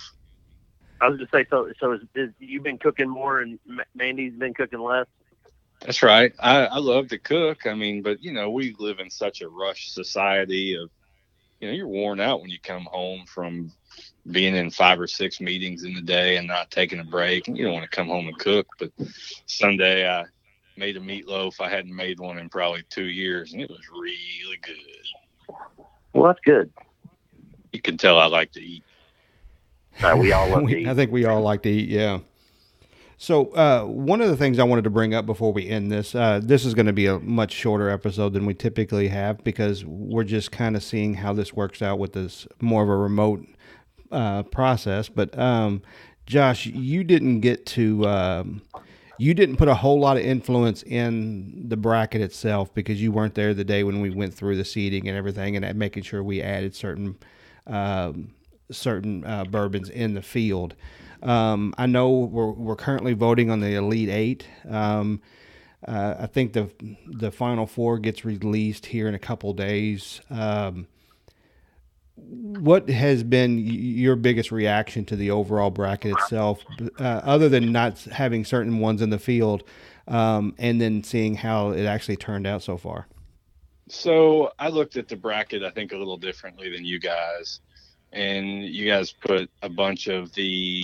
I 1.01 1.09
was 1.09 1.19
just 1.19 1.31
say 1.31 1.45
so. 1.49 1.69
So, 1.79 1.91
is, 1.91 2.01
is, 2.15 2.29
you've 2.39 2.63
been 2.63 2.77
cooking 2.77 3.09
more, 3.09 3.41
and 3.41 3.59
Mandy's 3.93 4.33
been 4.33 4.53
cooking 4.53 4.79
less. 4.79 5.05
That's 5.85 6.01
right. 6.01 6.33
I, 6.39 6.65
I 6.65 6.77
love 6.77 7.09
to 7.09 7.17
cook. 7.17 7.65
I 7.67 7.73
mean, 7.73 8.01
but 8.01 8.23
you 8.23 8.31
know, 8.31 8.49
we 8.49 8.75
live 8.79 8.99
in 8.99 9.09
such 9.09 9.41
a 9.41 9.49
rush 9.49 9.91
society 9.91 10.75
of, 10.75 10.89
you 11.59 11.67
know, 11.67 11.73
you're 11.73 11.87
worn 11.87 12.19
out 12.19 12.41
when 12.41 12.49
you 12.49 12.59
come 12.61 12.85
home 12.85 13.25
from 13.25 13.71
being 14.31 14.55
in 14.55 14.71
five 14.71 14.99
or 14.99 15.07
six 15.07 15.41
meetings 15.41 15.83
in 15.83 15.93
the 15.93 16.01
day 16.01 16.37
and 16.37 16.47
not 16.47 16.71
taking 16.71 16.99
a 16.99 17.03
break. 17.03 17.47
And 17.47 17.57
you 17.57 17.65
don't 17.65 17.73
want 17.73 17.89
to 17.89 17.95
come 17.95 18.07
home 18.07 18.27
and 18.27 18.39
cook. 18.39 18.67
But 18.79 18.91
Sunday 19.45 20.09
I 20.09 20.23
made 20.77 20.97
a 20.97 21.01
meatloaf. 21.01 21.59
I 21.59 21.69
hadn't 21.69 21.95
made 21.95 22.19
one 22.19 22.37
in 22.37 22.49
probably 22.49 22.83
two 22.89 23.07
years, 23.07 23.53
and 23.53 23.61
it 23.61 23.69
was 23.69 23.81
really 23.91 24.57
good. 24.61 25.55
Well, 26.13 26.27
that's 26.27 26.39
good. 26.45 26.71
You 27.73 27.81
can 27.81 27.97
tell 27.97 28.19
I 28.19 28.25
like 28.25 28.51
to 28.53 28.61
eat. 28.61 28.83
Uh, 30.01 30.15
we 30.17 30.31
all 30.31 30.47
love 30.49 30.67
to 30.67 30.77
eat. 30.77 30.87
I 30.87 30.93
think 30.93 31.11
we 31.11 31.25
all 31.25 31.41
like 31.41 31.63
to 31.63 31.69
eat. 31.69 31.89
Yeah. 31.89 32.19
So 33.23 33.53
uh, 33.53 33.85
one 33.85 34.19
of 34.19 34.27
the 34.27 34.35
things 34.35 34.59
I 34.59 34.65
wanted 34.65 34.83
to 34.83 34.89
bring 34.89 35.13
up 35.13 35.25
before 35.25 35.53
we 35.53 35.69
end 35.69 35.89
this, 35.89 36.13
uh, 36.13 36.41
this 36.43 36.65
is 36.65 36.73
going 36.73 36.87
to 36.87 36.91
be 36.93 37.05
a 37.05 37.19
much 37.19 37.53
shorter 37.53 37.89
episode 37.89 38.33
than 38.33 38.45
we 38.45 38.53
typically 38.53 39.07
have 39.07 39.41
because 39.45 39.85
we're 39.85 40.25
just 40.25 40.51
kind 40.51 40.75
of 40.75 40.83
seeing 40.83 41.13
how 41.13 41.31
this 41.31 41.53
works 41.53 41.81
out 41.81 41.99
with 41.99 42.11
this 42.11 42.45
more 42.59 42.83
of 42.83 42.89
a 42.89 42.97
remote 42.97 43.47
uh, 44.11 44.43
process. 44.43 45.07
But 45.07 45.39
um, 45.39 45.83
Josh, 46.25 46.65
you 46.65 47.05
didn't 47.05 47.39
get 47.39 47.65
to. 47.67 48.05
Um, 48.05 48.61
you 49.17 49.33
didn't 49.33 49.55
put 49.55 49.69
a 49.69 49.75
whole 49.75 50.01
lot 50.01 50.17
of 50.17 50.23
influence 50.23 50.83
in 50.83 51.69
the 51.69 51.77
bracket 51.77 52.19
itself 52.19 52.73
because 52.73 53.01
you 53.01 53.13
weren't 53.13 53.35
there 53.35 53.53
the 53.53 53.63
day 53.63 53.85
when 53.85 54.01
we 54.01 54.09
went 54.09 54.33
through 54.33 54.57
the 54.57 54.65
seating 54.65 55.07
and 55.07 55.17
everything 55.17 55.55
and 55.55 55.79
making 55.79 56.03
sure 56.03 56.21
we 56.21 56.41
added 56.41 56.75
certain 56.75 57.15
um, 57.67 58.33
certain 58.69 59.23
uh, 59.23 59.45
bourbons 59.45 59.89
in 59.89 60.13
the 60.13 60.21
field. 60.21 60.75
Um, 61.23 61.73
I 61.77 61.85
know 61.85 62.11
we're, 62.11 62.51
we're 62.51 62.75
currently 62.75 63.13
voting 63.13 63.49
on 63.49 63.59
the 63.59 63.75
Elite 63.75 64.09
Eight. 64.09 64.47
Um, 64.69 65.21
uh, 65.87 66.15
I 66.19 66.27
think 66.27 66.53
the 66.53 66.69
the 67.07 67.31
final 67.31 67.65
four 67.65 67.99
gets 67.99 68.23
released 68.23 68.85
here 68.85 69.07
in 69.07 69.15
a 69.15 69.19
couple 69.19 69.53
days. 69.53 70.21
Um, 70.29 70.87
what 72.15 72.89
has 72.89 73.23
been 73.23 73.57
your 73.57 74.15
biggest 74.15 74.51
reaction 74.51 75.03
to 75.05 75.15
the 75.15 75.31
overall 75.31 75.71
bracket 75.71 76.13
itself, 76.13 76.63
uh, 76.99 77.03
other 77.03 77.49
than 77.49 77.71
not 77.71 77.99
having 78.01 78.45
certain 78.45 78.79
ones 78.79 79.01
in 79.01 79.09
the 79.09 79.17
field, 79.17 79.63
um, 80.07 80.53
and 80.57 80.79
then 80.79 81.03
seeing 81.03 81.35
how 81.35 81.71
it 81.71 81.85
actually 81.85 82.17
turned 82.17 82.45
out 82.45 82.61
so 82.61 82.77
far? 82.77 83.07
So 83.89 84.51
I 84.59 84.69
looked 84.69 84.95
at 84.95 85.07
the 85.07 85.17
bracket, 85.17 85.63
I 85.63 85.71
think, 85.71 85.91
a 85.91 85.97
little 85.97 86.17
differently 86.17 86.69
than 86.69 86.85
you 86.85 86.99
guys, 86.99 87.59
and 88.11 88.63
you 88.63 88.87
guys 88.87 89.11
put 89.11 89.49
a 89.61 89.69
bunch 89.69 90.07
of 90.07 90.31
the 90.33 90.83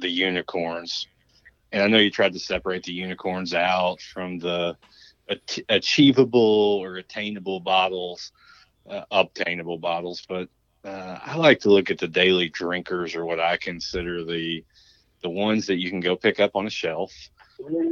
the 0.00 0.10
unicorns, 0.10 1.06
and 1.72 1.82
I 1.82 1.86
know 1.88 1.98
you 1.98 2.10
tried 2.10 2.32
to 2.34 2.38
separate 2.38 2.84
the 2.84 2.92
unicorns 2.92 3.54
out 3.54 4.00
from 4.00 4.38
the 4.38 4.76
achievable 5.68 6.80
or 6.82 6.96
attainable 6.96 7.60
bottles, 7.60 8.32
uh, 8.88 9.02
obtainable 9.10 9.78
bottles, 9.78 10.24
but 10.28 10.48
uh, 10.84 11.18
I 11.24 11.36
like 11.36 11.60
to 11.60 11.70
look 11.70 11.90
at 11.90 11.98
the 11.98 12.08
daily 12.08 12.48
drinkers 12.50 13.14
or 13.14 13.24
what 13.24 13.40
I 13.40 13.56
consider 13.56 14.24
the 14.24 14.64
the 15.22 15.30
ones 15.30 15.66
that 15.66 15.76
you 15.76 15.88
can 15.88 16.00
go 16.00 16.16
pick 16.16 16.38
up 16.38 16.54
on 16.54 16.66
a 16.66 16.70
shelf 16.70 17.10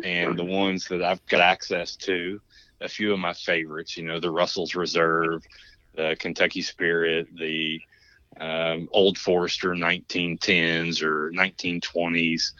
and 0.05 0.39
the 0.39 0.45
ones 0.45 0.87
that 0.89 1.03
I've 1.03 1.25
got 1.27 1.41
access 1.41 1.97
to. 1.97 2.41
A 2.83 2.89
few 2.89 3.13
of 3.13 3.19
my 3.19 3.33
favorites, 3.33 3.97
you 3.97 4.03
know, 4.03 4.21
the 4.21 4.31
Russell's 4.31 4.75
Reserve, 4.75 5.43
the 5.95 6.15
Kentucky 6.19 6.61
Spirit, 6.61 7.29
the 7.35 7.81
um, 8.41 8.89
Old 8.93 9.19
Forester 9.19 9.71
1910s 9.71 11.03
or 11.03 11.31
1920s. 11.33 12.53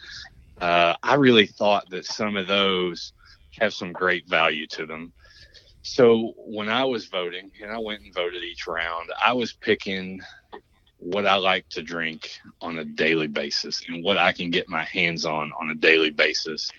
Uh, 0.59 0.95
I 1.01 1.15
really 1.15 1.47
thought 1.47 1.89
that 1.89 2.05
some 2.05 2.37
of 2.37 2.47
those 2.47 3.13
have 3.59 3.73
some 3.73 3.91
great 3.91 4.27
value 4.27 4.67
to 4.67 4.85
them. 4.85 5.11
So 5.81 6.33
when 6.37 6.69
I 6.69 6.85
was 6.85 7.07
voting, 7.07 7.51
and 7.61 7.71
I 7.71 7.77
went 7.77 8.01
and 8.01 8.13
voted 8.13 8.43
each 8.43 8.67
round, 8.67 9.09
I 9.21 9.33
was 9.33 9.51
picking 9.51 10.21
what 10.97 11.25
I 11.25 11.35
like 11.35 11.67
to 11.69 11.83
drink 11.83 12.39
on 12.61 12.77
a 12.77 12.85
daily 12.85 13.27
basis 13.27 13.83
and 13.87 14.03
what 14.03 14.17
I 14.17 14.31
can 14.31 14.49
get 14.49 14.69
my 14.69 14.83
hands 14.83 15.25
on 15.25 15.51
on 15.59 15.69
a 15.69 15.75
daily 15.75 16.11
basis. 16.11 16.71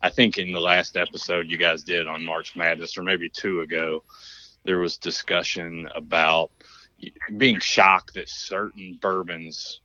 I 0.00 0.10
think 0.10 0.38
in 0.38 0.52
the 0.52 0.60
last 0.60 0.96
episode 0.96 1.50
you 1.50 1.56
guys 1.56 1.82
did 1.82 2.06
on 2.06 2.24
March 2.24 2.54
Madness, 2.54 2.96
or 2.96 3.02
maybe 3.02 3.28
two 3.28 3.60
ago, 3.60 4.04
there 4.64 4.78
was 4.78 4.96
discussion 4.96 5.88
about 5.94 6.52
being 7.36 7.60
shocked 7.60 8.14
that 8.14 8.28
certain 8.28 8.98
bourbons 9.00 9.80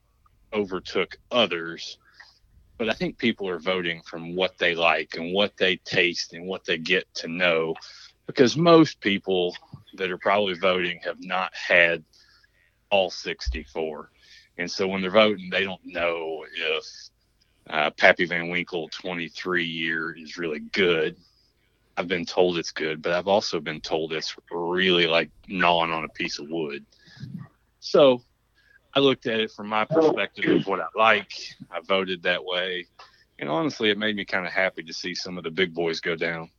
overtook 0.52 1.16
others. 1.30 1.98
But 2.76 2.88
I 2.88 2.92
think 2.92 3.18
people 3.18 3.48
are 3.48 3.58
voting 3.58 4.02
from 4.02 4.36
what 4.36 4.56
they 4.58 4.74
like 4.74 5.16
and 5.16 5.34
what 5.34 5.56
they 5.56 5.76
taste 5.76 6.32
and 6.32 6.46
what 6.46 6.64
they 6.64 6.78
get 6.78 7.12
to 7.16 7.28
know 7.28 7.74
because 8.28 8.56
most 8.56 9.00
people 9.00 9.56
that 9.94 10.10
are 10.10 10.18
probably 10.18 10.54
voting 10.54 11.00
have 11.02 11.16
not 11.18 11.52
had 11.54 12.04
all 12.90 13.10
64. 13.10 14.10
And 14.58 14.70
so 14.70 14.86
when 14.86 15.00
they're 15.00 15.10
voting, 15.10 15.48
they 15.50 15.64
don't 15.64 15.84
know 15.84 16.44
if 16.54 16.84
uh, 17.70 17.90
Pappy 17.90 18.26
Van 18.26 18.48
Winkle 18.50 18.88
23 18.90 19.64
year 19.64 20.16
is 20.16 20.36
really 20.36 20.60
good. 20.60 21.16
I've 21.96 22.06
been 22.06 22.26
told 22.26 22.58
it's 22.58 22.70
good, 22.70 23.02
but 23.02 23.12
I've 23.12 23.28
also 23.28 23.60
been 23.60 23.80
told 23.80 24.12
it's 24.12 24.36
really 24.50 25.06
like 25.06 25.30
gnawing 25.48 25.90
on 25.90 26.04
a 26.04 26.08
piece 26.08 26.38
of 26.38 26.48
wood. 26.48 26.84
So 27.80 28.22
I 28.94 29.00
looked 29.00 29.26
at 29.26 29.40
it 29.40 29.50
from 29.50 29.68
my 29.68 29.84
perspective 29.84 30.60
of 30.60 30.66
what 30.66 30.80
I 30.80 30.86
like. 30.96 31.32
I 31.70 31.80
voted 31.80 32.22
that 32.24 32.44
way. 32.44 32.86
And 33.38 33.48
honestly, 33.48 33.90
it 33.90 33.98
made 33.98 34.16
me 34.16 34.24
kind 34.24 34.46
of 34.46 34.52
happy 34.52 34.82
to 34.82 34.92
see 34.92 35.14
some 35.14 35.38
of 35.38 35.44
the 35.44 35.50
big 35.50 35.72
boys 35.72 36.00
go 36.00 36.16
down. 36.16 36.50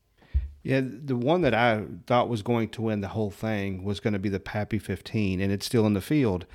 Yeah, 0.64 0.82
the 0.84 1.16
one 1.16 1.42
that 1.42 1.54
I 1.54 1.86
thought 2.06 2.30
was 2.30 2.42
going 2.42 2.70
to 2.70 2.82
win 2.82 3.02
the 3.02 3.10
whole 3.10 3.32
thing 3.32 3.84
was 3.84 4.00
going 4.00 4.14
to 4.14 4.20
be 4.20 4.30
the 4.30 4.40
Pappy 4.40 4.78
15, 4.78 5.40
and 5.40 5.52
it's 5.52 5.66
still 5.66 5.86
in 5.86 5.94
the 5.94 6.02
field. 6.02 6.46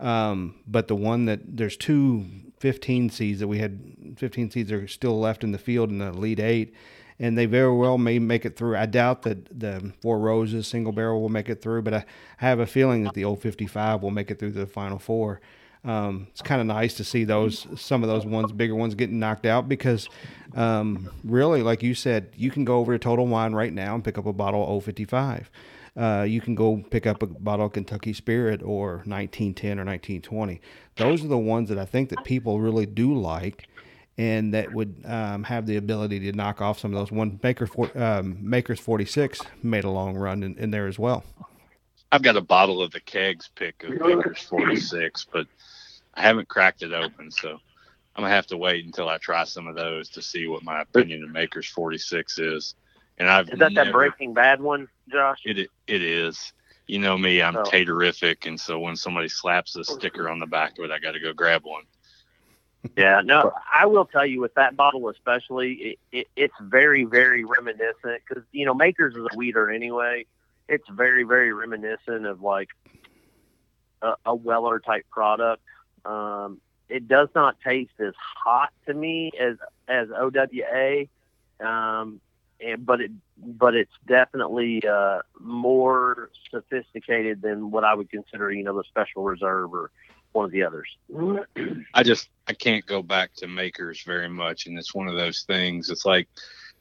Um, 0.00 0.56
but 0.66 0.88
the 0.88 0.96
one 0.96 1.26
that 1.26 1.40
there's 1.56 1.76
two 1.76 2.26
15 2.58 3.10
seeds 3.10 3.40
that 3.40 3.48
we 3.48 3.58
had 3.58 4.16
15 4.16 4.50
seeds 4.50 4.72
are 4.72 4.88
still 4.88 5.18
left 5.20 5.44
in 5.44 5.52
the 5.52 5.58
field 5.58 5.90
in 5.90 5.98
the 5.98 6.08
Elite 6.08 6.40
Eight, 6.40 6.74
and 7.18 7.38
they 7.38 7.46
very 7.46 7.74
well 7.74 7.98
may 7.98 8.18
make 8.18 8.44
it 8.44 8.56
through. 8.56 8.76
I 8.76 8.86
doubt 8.86 9.22
that 9.22 9.58
the 9.58 9.92
Four 10.02 10.18
Roses 10.18 10.66
single 10.66 10.92
barrel 10.92 11.20
will 11.20 11.28
make 11.28 11.48
it 11.48 11.62
through, 11.62 11.82
but 11.82 11.94
I 11.94 12.04
have 12.38 12.58
a 12.58 12.66
feeling 12.66 13.04
that 13.04 13.14
the 13.14 13.24
old 13.24 13.40
55 13.40 14.02
will 14.02 14.10
make 14.10 14.30
it 14.30 14.38
through 14.38 14.52
the 14.52 14.66
final 14.66 14.98
four 14.98 15.40
um, 15.84 16.28
it's 16.30 16.40
kind 16.40 16.60
of 16.60 16.66
nice 16.66 16.94
to 16.94 17.04
see 17.04 17.24
those 17.24 17.66
some 17.76 18.02
of 18.02 18.08
those 18.08 18.24
ones, 18.24 18.52
bigger 18.52 18.74
ones, 18.74 18.94
getting 18.94 19.18
knocked 19.18 19.44
out 19.44 19.68
because 19.68 20.08
um, 20.54 21.10
really, 21.22 21.62
like 21.62 21.82
you 21.82 21.94
said, 21.94 22.30
you 22.36 22.50
can 22.50 22.64
go 22.64 22.78
over 22.78 22.92
to 22.92 22.98
Total 22.98 23.26
Wine 23.26 23.52
right 23.52 23.72
now 23.72 23.94
and 23.94 24.02
pick 24.02 24.16
up 24.16 24.26
a 24.26 24.32
bottle 24.32 24.76
of 24.76 24.84
055. 24.84 25.50
Uh, 25.96 26.24
you 26.26 26.40
can 26.40 26.54
go 26.54 26.82
pick 26.90 27.06
up 27.06 27.22
a 27.22 27.26
bottle 27.26 27.66
of 27.66 27.72
Kentucky 27.72 28.12
Spirit 28.12 28.62
or 28.62 29.02
1910 29.04 29.78
or 29.78 29.84
1920. 29.84 30.60
Those 30.96 31.24
are 31.24 31.28
the 31.28 31.38
ones 31.38 31.68
that 31.68 31.78
I 31.78 31.84
think 31.84 32.08
that 32.08 32.24
people 32.24 32.60
really 32.60 32.86
do 32.86 33.14
like, 33.14 33.68
and 34.16 34.54
that 34.54 34.72
would 34.72 34.94
um, 35.04 35.42
have 35.44 35.66
the 35.66 35.76
ability 35.76 36.20
to 36.20 36.32
knock 36.32 36.60
off 36.60 36.78
some 36.78 36.94
of 36.94 37.00
those. 37.00 37.10
One 37.10 37.38
Maker 37.42 37.68
um, 37.96 38.38
Maker's 38.40 38.80
46 38.80 39.40
made 39.62 39.84
a 39.84 39.90
long 39.90 40.16
run 40.16 40.42
in, 40.42 40.56
in 40.56 40.70
there 40.70 40.86
as 40.86 40.98
well. 40.98 41.24
I've 42.12 42.22
got 42.22 42.36
a 42.36 42.40
bottle 42.40 42.80
of 42.80 42.92
the 42.92 43.00
kegs 43.00 43.50
pick 43.56 43.82
of 43.82 43.90
Maker's 44.00 44.42
46, 44.42 45.26
but 45.32 45.46
I 46.14 46.22
haven't 46.22 46.48
cracked 46.48 46.82
it 46.82 46.92
open, 46.92 47.30
so 47.30 47.58
I'm 48.14 48.22
gonna 48.22 48.34
have 48.34 48.46
to 48.48 48.56
wait 48.56 48.84
until 48.84 49.08
I 49.08 49.18
try 49.18 49.42
some 49.44 49.66
of 49.66 49.74
those 49.74 50.08
to 50.10 50.22
see 50.22 50.46
what 50.46 50.62
my 50.62 50.82
opinion 50.82 51.24
of 51.24 51.30
Maker's 51.30 51.68
46 51.68 52.38
is. 52.38 52.74
And 53.18 53.28
I've 53.28 53.48
is 53.48 53.58
that 53.58 53.72
never, 53.72 53.86
that 53.86 53.92
Breaking 53.92 54.32
Bad 54.32 54.60
one, 54.60 54.88
Josh? 55.10 55.40
It 55.44 55.68
it 55.86 56.02
is. 56.02 56.52
You 56.86 56.98
know 56.98 57.16
me, 57.16 57.40
I'm 57.40 57.56
oh. 57.56 57.62
taterific, 57.64 58.46
and 58.46 58.60
so 58.60 58.78
when 58.78 58.94
somebody 58.94 59.28
slaps 59.28 59.74
a 59.76 59.84
sticker 59.84 60.28
on 60.28 60.38
the 60.38 60.46
back 60.46 60.78
of 60.78 60.84
it, 60.84 60.90
I 60.90 60.98
got 60.98 61.12
to 61.12 61.20
go 61.20 61.32
grab 61.32 61.64
one. 61.64 61.84
Yeah, 62.96 63.22
no, 63.24 63.52
I 63.72 63.86
will 63.86 64.04
tell 64.04 64.26
you 64.26 64.40
with 64.40 64.54
that 64.54 64.76
bottle 64.76 65.08
especially, 65.08 65.72
it, 65.72 65.98
it, 66.12 66.26
it's 66.36 66.54
very, 66.60 67.04
very 67.04 67.44
reminiscent 67.44 68.22
because 68.28 68.44
you 68.52 68.66
know 68.66 68.74
Makers 68.74 69.14
is 69.14 69.26
a 69.32 69.36
wheater 69.36 69.70
anyway. 69.70 70.26
It's 70.68 70.88
very, 70.88 71.24
very 71.24 71.52
reminiscent 71.52 72.26
of 72.26 72.42
like 72.42 72.68
a, 74.02 74.14
a 74.26 74.34
Weller 74.34 74.80
type 74.80 75.06
product. 75.10 75.62
Um, 76.04 76.60
it 76.88 77.08
does 77.08 77.28
not 77.34 77.56
taste 77.60 77.98
as 77.98 78.14
hot 78.18 78.72
to 78.86 78.94
me 78.94 79.32
as 79.40 79.56
as 79.88 80.08
OWA, 80.10 81.06
um, 81.60 82.20
and, 82.60 82.84
but 82.84 83.00
it 83.00 83.10
but 83.36 83.74
it's 83.74 83.92
definitely 84.06 84.82
uh, 84.86 85.20
more 85.40 86.30
sophisticated 86.50 87.42
than 87.42 87.70
what 87.70 87.84
I 87.84 87.94
would 87.94 88.10
consider, 88.10 88.52
you 88.52 88.62
know, 88.62 88.76
the 88.76 88.84
Special 88.84 89.24
Reserve 89.24 89.72
or 89.74 89.90
one 90.34 90.44
of 90.44 90.50
the 90.50 90.62
others. 90.62 90.88
I 91.94 92.02
just 92.02 92.28
I 92.46 92.52
can't 92.52 92.84
go 92.86 93.02
back 93.02 93.34
to 93.36 93.46
makers 93.46 94.02
very 94.02 94.28
much, 94.28 94.66
and 94.66 94.78
it's 94.78 94.94
one 94.94 95.08
of 95.08 95.14
those 95.14 95.42
things. 95.42 95.90
It's 95.90 96.04
like 96.04 96.28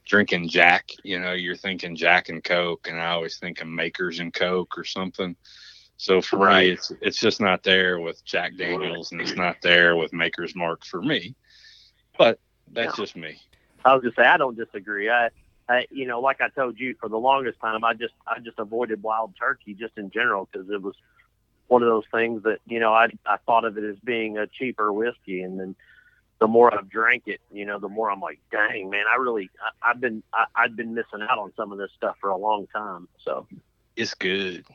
drinking 0.06 0.50
Jack. 0.50 0.90
You 1.04 1.20
know, 1.20 1.34
you're 1.34 1.56
thinking 1.56 1.96
Jack 1.96 2.30
and 2.30 2.44
Coke, 2.44 2.88
and 2.90 3.00
I 3.00 3.12
always 3.12 3.38
think 3.38 3.62
of 3.62 3.68
makers 3.68 4.20
and 4.20 4.34
Coke 4.34 4.78
or 4.78 4.84
something. 4.84 5.36
So 5.98 6.22
for 6.22 6.40
right. 6.40 6.68
me, 6.68 6.72
it's 6.72 6.92
it's 7.02 7.20
just 7.20 7.40
not 7.40 7.64
there 7.64 8.00
with 8.00 8.26
Jack 8.26 8.58
Daniels, 8.58 9.12
and 9.12 9.22
it's 9.22 9.36
not 9.36 9.58
there 9.62 9.96
with 9.96 10.12
Maker's 10.14 10.56
Mark 10.56 10.84
for 10.84 11.02
me. 11.02 11.36
But 12.18 12.40
that's 12.72 12.98
just 12.98 13.16
me. 13.16 13.40
I 13.86 13.94
was 13.94 14.04
just 14.04 14.16
say 14.16 14.24
I 14.24 14.38
don't 14.38 14.58
disagree. 14.58 15.10
I, 15.10 15.30
I, 15.70 15.86
you 15.92 16.08
know, 16.08 16.20
like 16.20 16.42
I 16.42 16.50
told 16.50 16.80
you, 16.80 16.96
for 17.00 17.10
the 17.10 17.18
longest 17.18 17.60
time, 17.60 17.84
I 17.84 17.94
just 17.94 18.14
I 18.28 18.40
just 18.40 18.60
avoided 18.60 19.04
wild 19.04 19.34
turkey 19.40 19.76
just 19.76 19.98
in 19.98 20.10
general 20.10 20.50
because 20.52 20.70
it 20.70 20.82
was 20.82 20.96
one 21.68 21.82
of 21.82 21.90
those 21.90 22.06
things 22.12 22.44
that 22.44 22.60
you 22.66 22.80
know 22.80 22.94
I 22.94 23.08
I 23.26 23.38
thought 23.46 23.66
of 23.66 23.78
it 23.78 23.84
as 23.84 23.98
being 24.04 24.38
a 24.38 24.48
cheaper 24.48 24.92
whiskey, 24.92 25.42
and 25.42 25.60
then 25.60 25.76
the 26.40 26.48
more 26.48 26.74
I've 26.74 26.90
drank 26.90 27.24
it, 27.28 27.40
you 27.54 27.66
know, 27.66 27.80
the 27.80 27.88
more 27.88 28.12
I'm 28.12 28.20
like, 28.20 28.40
dang 28.52 28.90
man, 28.90 29.06
I 29.10 29.16
really 29.16 29.50
I, 29.62 29.92
I've 29.92 30.02
been 30.02 30.24
I, 30.34 30.46
I've 30.56 30.76
been 30.76 30.94
missing 30.94 31.22
out 31.22 31.40
on 31.40 31.54
some 31.56 31.72
of 31.72 31.78
this 31.78 31.92
stuff 31.96 32.18
for 32.20 32.30
a 32.30 32.38
long 32.38 32.68
time. 32.68 33.08
So 33.24 33.48
it's 33.96 34.14
good. 34.14 34.66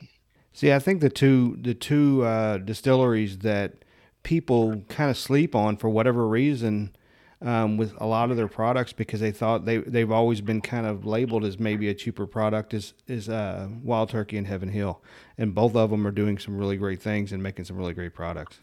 See, 0.51 0.73
I 0.73 0.79
think 0.79 1.01
the 1.01 1.09
two 1.09 1.57
the 1.61 1.73
two 1.73 2.23
uh, 2.23 2.57
distilleries 2.57 3.39
that 3.39 3.85
people 4.23 4.83
kind 4.89 5.09
of 5.09 5.17
sleep 5.17 5.55
on 5.55 5.77
for 5.77 5.89
whatever 5.89 6.27
reason 6.27 6.95
um, 7.41 7.77
with 7.77 7.93
a 7.97 8.05
lot 8.05 8.31
of 8.31 8.37
their 8.37 8.47
products 8.47 8.91
because 8.91 9.19
they 9.19 9.31
thought 9.31 9.65
they 9.65 9.77
they've 9.77 10.11
always 10.11 10.41
been 10.41 10.61
kind 10.61 10.85
of 10.85 11.05
labeled 11.05 11.45
as 11.45 11.57
maybe 11.57 11.87
a 11.87 11.93
cheaper 11.93 12.27
product 12.27 12.73
is 12.73 12.93
is 13.07 13.29
uh, 13.29 13.69
Wild 13.83 14.09
Turkey 14.09 14.37
and 14.37 14.47
Heaven 14.47 14.69
Hill, 14.69 15.01
and 15.37 15.55
both 15.55 15.75
of 15.75 15.89
them 15.89 16.05
are 16.05 16.11
doing 16.11 16.37
some 16.37 16.57
really 16.57 16.77
great 16.77 17.01
things 17.01 17.31
and 17.31 17.41
making 17.41 17.65
some 17.65 17.77
really 17.77 17.93
great 17.93 18.13
products. 18.13 18.59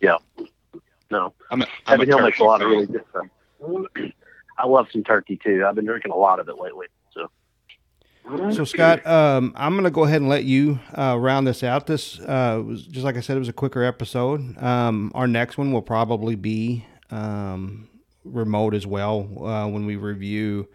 Yeah, 0.00 0.16
no, 1.10 1.32
I'm 1.50 1.62
a, 1.62 1.66
I'm 1.86 2.00
Heaven 2.00 2.08
Hill 2.08 2.22
makes 2.22 2.40
a 2.40 2.44
lot 2.44 2.62
of 2.62 2.68
really 2.68 2.86
good 2.86 3.04
stuff. 3.10 3.26
I 4.58 4.66
love 4.66 4.88
some 4.92 5.04
turkey 5.04 5.36
too. 5.36 5.64
I've 5.66 5.76
been 5.76 5.86
drinking 5.86 6.10
a 6.10 6.16
lot 6.16 6.40
of 6.40 6.48
it 6.48 6.58
lately. 6.58 6.86
So 7.12 7.28
So 8.50 8.64
Scott, 8.64 9.06
um, 9.06 9.52
I'm 9.56 9.74
going 9.74 9.84
to 9.84 9.90
go 9.90 10.04
ahead 10.04 10.20
and 10.20 10.28
let 10.28 10.44
you 10.44 10.80
uh, 10.96 11.16
round 11.18 11.46
this 11.46 11.62
out. 11.62 11.86
This 11.86 12.18
uh, 12.20 12.60
was 12.66 12.84
just 12.84 13.04
like 13.04 13.16
I 13.16 13.20
said, 13.20 13.36
it 13.36 13.40
was 13.40 13.48
a 13.48 13.52
quicker 13.52 13.84
episode. 13.84 14.60
Um, 14.60 15.12
our 15.14 15.28
next 15.28 15.58
one 15.58 15.72
will 15.72 15.82
probably 15.82 16.34
be 16.34 16.84
um, 17.10 17.88
remote 18.24 18.74
as 18.74 18.86
well 18.86 19.20
uh, 19.44 19.66
when 19.68 19.86
we 19.86 19.96
review 19.96 20.68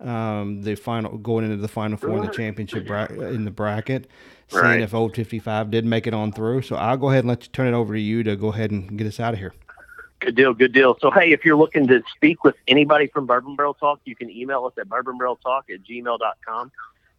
um, 0.00 0.62
the 0.62 0.74
final 0.74 1.16
going 1.18 1.44
into 1.44 1.56
the 1.56 1.68
final 1.68 1.96
four 1.96 2.16
in 2.18 2.26
the 2.26 2.32
championship 2.32 2.86
bra- 2.86 3.06
in 3.06 3.44
the 3.44 3.50
bracket, 3.50 4.08
seeing 4.48 4.62
Right. 4.64 4.80
if 4.82 4.92
Old 4.92 5.14
55 5.14 5.70
did 5.70 5.84
make 5.84 6.06
it 6.06 6.14
on 6.14 6.32
through. 6.32 6.62
So 6.62 6.76
I'll 6.76 6.96
go 6.96 7.08
ahead 7.10 7.20
and 7.20 7.28
let 7.28 7.44
you 7.44 7.48
turn 7.52 7.66
it 7.68 7.74
over 7.76 7.94
to 7.94 8.00
you 8.00 8.22
to 8.24 8.36
go 8.36 8.48
ahead 8.48 8.70
and 8.70 8.98
get 8.98 9.06
us 9.06 9.20
out 9.20 9.34
of 9.34 9.38
here. 9.38 9.54
Good 10.20 10.36
deal, 10.36 10.54
good 10.54 10.72
deal. 10.72 10.96
So, 11.00 11.10
hey, 11.10 11.32
if 11.32 11.44
you're 11.44 11.56
looking 11.56 11.86
to 11.88 12.02
speak 12.16 12.44
with 12.44 12.54
anybody 12.66 13.08
from 13.08 13.26
Bourbon 13.26 13.56
Barrel 13.56 13.74
Talk, 13.74 14.00
you 14.04 14.16
can 14.16 14.30
email 14.30 14.64
us 14.64 14.72
at 14.78 14.88
bourbonbarreltalk 14.88 15.62
at 15.72 15.82
gmail.com. 15.84 16.72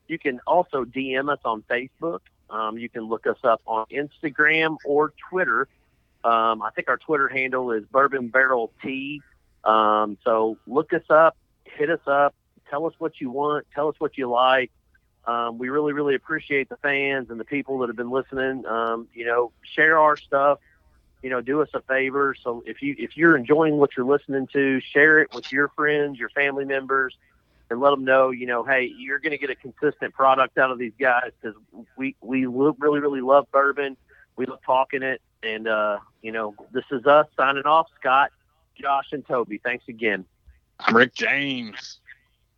You 0.08 0.18
can 0.20 0.40
also 0.48 0.86
DM 0.86 1.32
us 1.32 1.40
on 1.46 1.64
Facebook. 1.70 2.20
Um, 2.50 2.78
you 2.78 2.90
can 2.90 3.04
look 3.04 3.28
us 3.28 3.38
up 3.44 3.62
on 3.68 3.86
Instagram 3.92 4.78
or 4.86 5.14
Twitter. 5.30 5.68
Um, 6.26 6.62
I 6.62 6.72
think 6.76 6.90
our 6.90 6.98
Twitter 6.98 7.28
handle 7.28 7.72
is 7.72 7.84
Bourbon 7.86 8.30
Barrel 8.30 8.72
T. 8.82 9.22
Um, 9.64 10.18
so 10.24 10.58
look 10.68 10.94
us 10.94 11.04
up, 11.10 11.38
hit 11.64 11.90
us 11.90 12.00
up, 12.08 12.34
tell 12.70 12.86
us 12.86 12.94
what 12.98 13.22
you 13.22 13.30
want, 13.30 13.68
tell 13.74 13.88
us 13.88 13.96
what 14.00 14.18
you 14.18 14.30
like. 14.30 14.72
Um, 15.26 15.58
we 15.58 15.70
really, 15.70 15.94
really 15.94 16.16
appreciate 16.16 16.70
the 16.70 16.78
fans 16.78 17.30
and 17.30 17.40
the 17.40 17.46
people 17.46 17.80
that 17.80 17.88
have 17.88 17.96
been 17.96 18.12
listening. 18.12 18.66
Um, 18.66 19.08
you 19.14 19.26
know, 19.26 19.52
share 19.64 19.98
our 20.00 20.18
stuff 20.18 20.60
you 21.26 21.32
know, 21.32 21.42
do 21.42 21.60
us 21.60 21.70
a 21.74 21.82
favor. 21.82 22.36
So 22.40 22.62
if 22.68 22.84
you 22.84 22.94
if 23.00 23.18
you're 23.18 23.36
enjoying 23.36 23.78
what 23.78 23.98
you're 23.98 24.06
listening 24.06 24.46
to, 24.54 24.80
share 24.80 25.22
it 25.22 25.34
with 25.34 25.52
your 25.52 25.70
friends, 25.70 26.20
your 26.20 26.30
family 26.30 26.66
members, 26.66 27.18
and 27.72 27.80
let 27.80 27.90
them 27.90 28.06
know, 28.06 28.30
you 28.30 28.46
know, 28.46 28.64
hey, 28.64 28.94
you're 28.96 29.18
going 29.18 29.32
to 29.32 29.40
get 29.40 29.50
a 29.50 29.56
consistent 29.56 30.14
product 30.14 30.60
out 30.60 30.70
of 30.70 30.78
these 30.78 30.94
guys 31.00 31.32
because 31.42 31.58
we 31.98 32.16
we 32.22 32.46
really 32.46 33.00
really 33.00 33.22
love 33.22 33.48
bourbon. 33.52 33.98
We 34.38 34.46
love 34.46 34.60
talking 34.66 35.04
it, 35.04 35.22
and 35.44 35.68
uh, 35.68 36.00
you 36.22 36.32
know, 36.32 36.56
this 36.74 36.86
is 36.92 37.06
us 37.06 37.28
signing 37.38 37.66
off. 37.66 37.88
Scott, 38.00 38.32
Josh, 38.80 39.08
and 39.12 39.26
Toby. 39.26 39.60
Thanks 39.64 39.86
again. 39.88 40.26
I'm 40.80 40.96
Rick 40.96 41.16
James. 41.16 42.00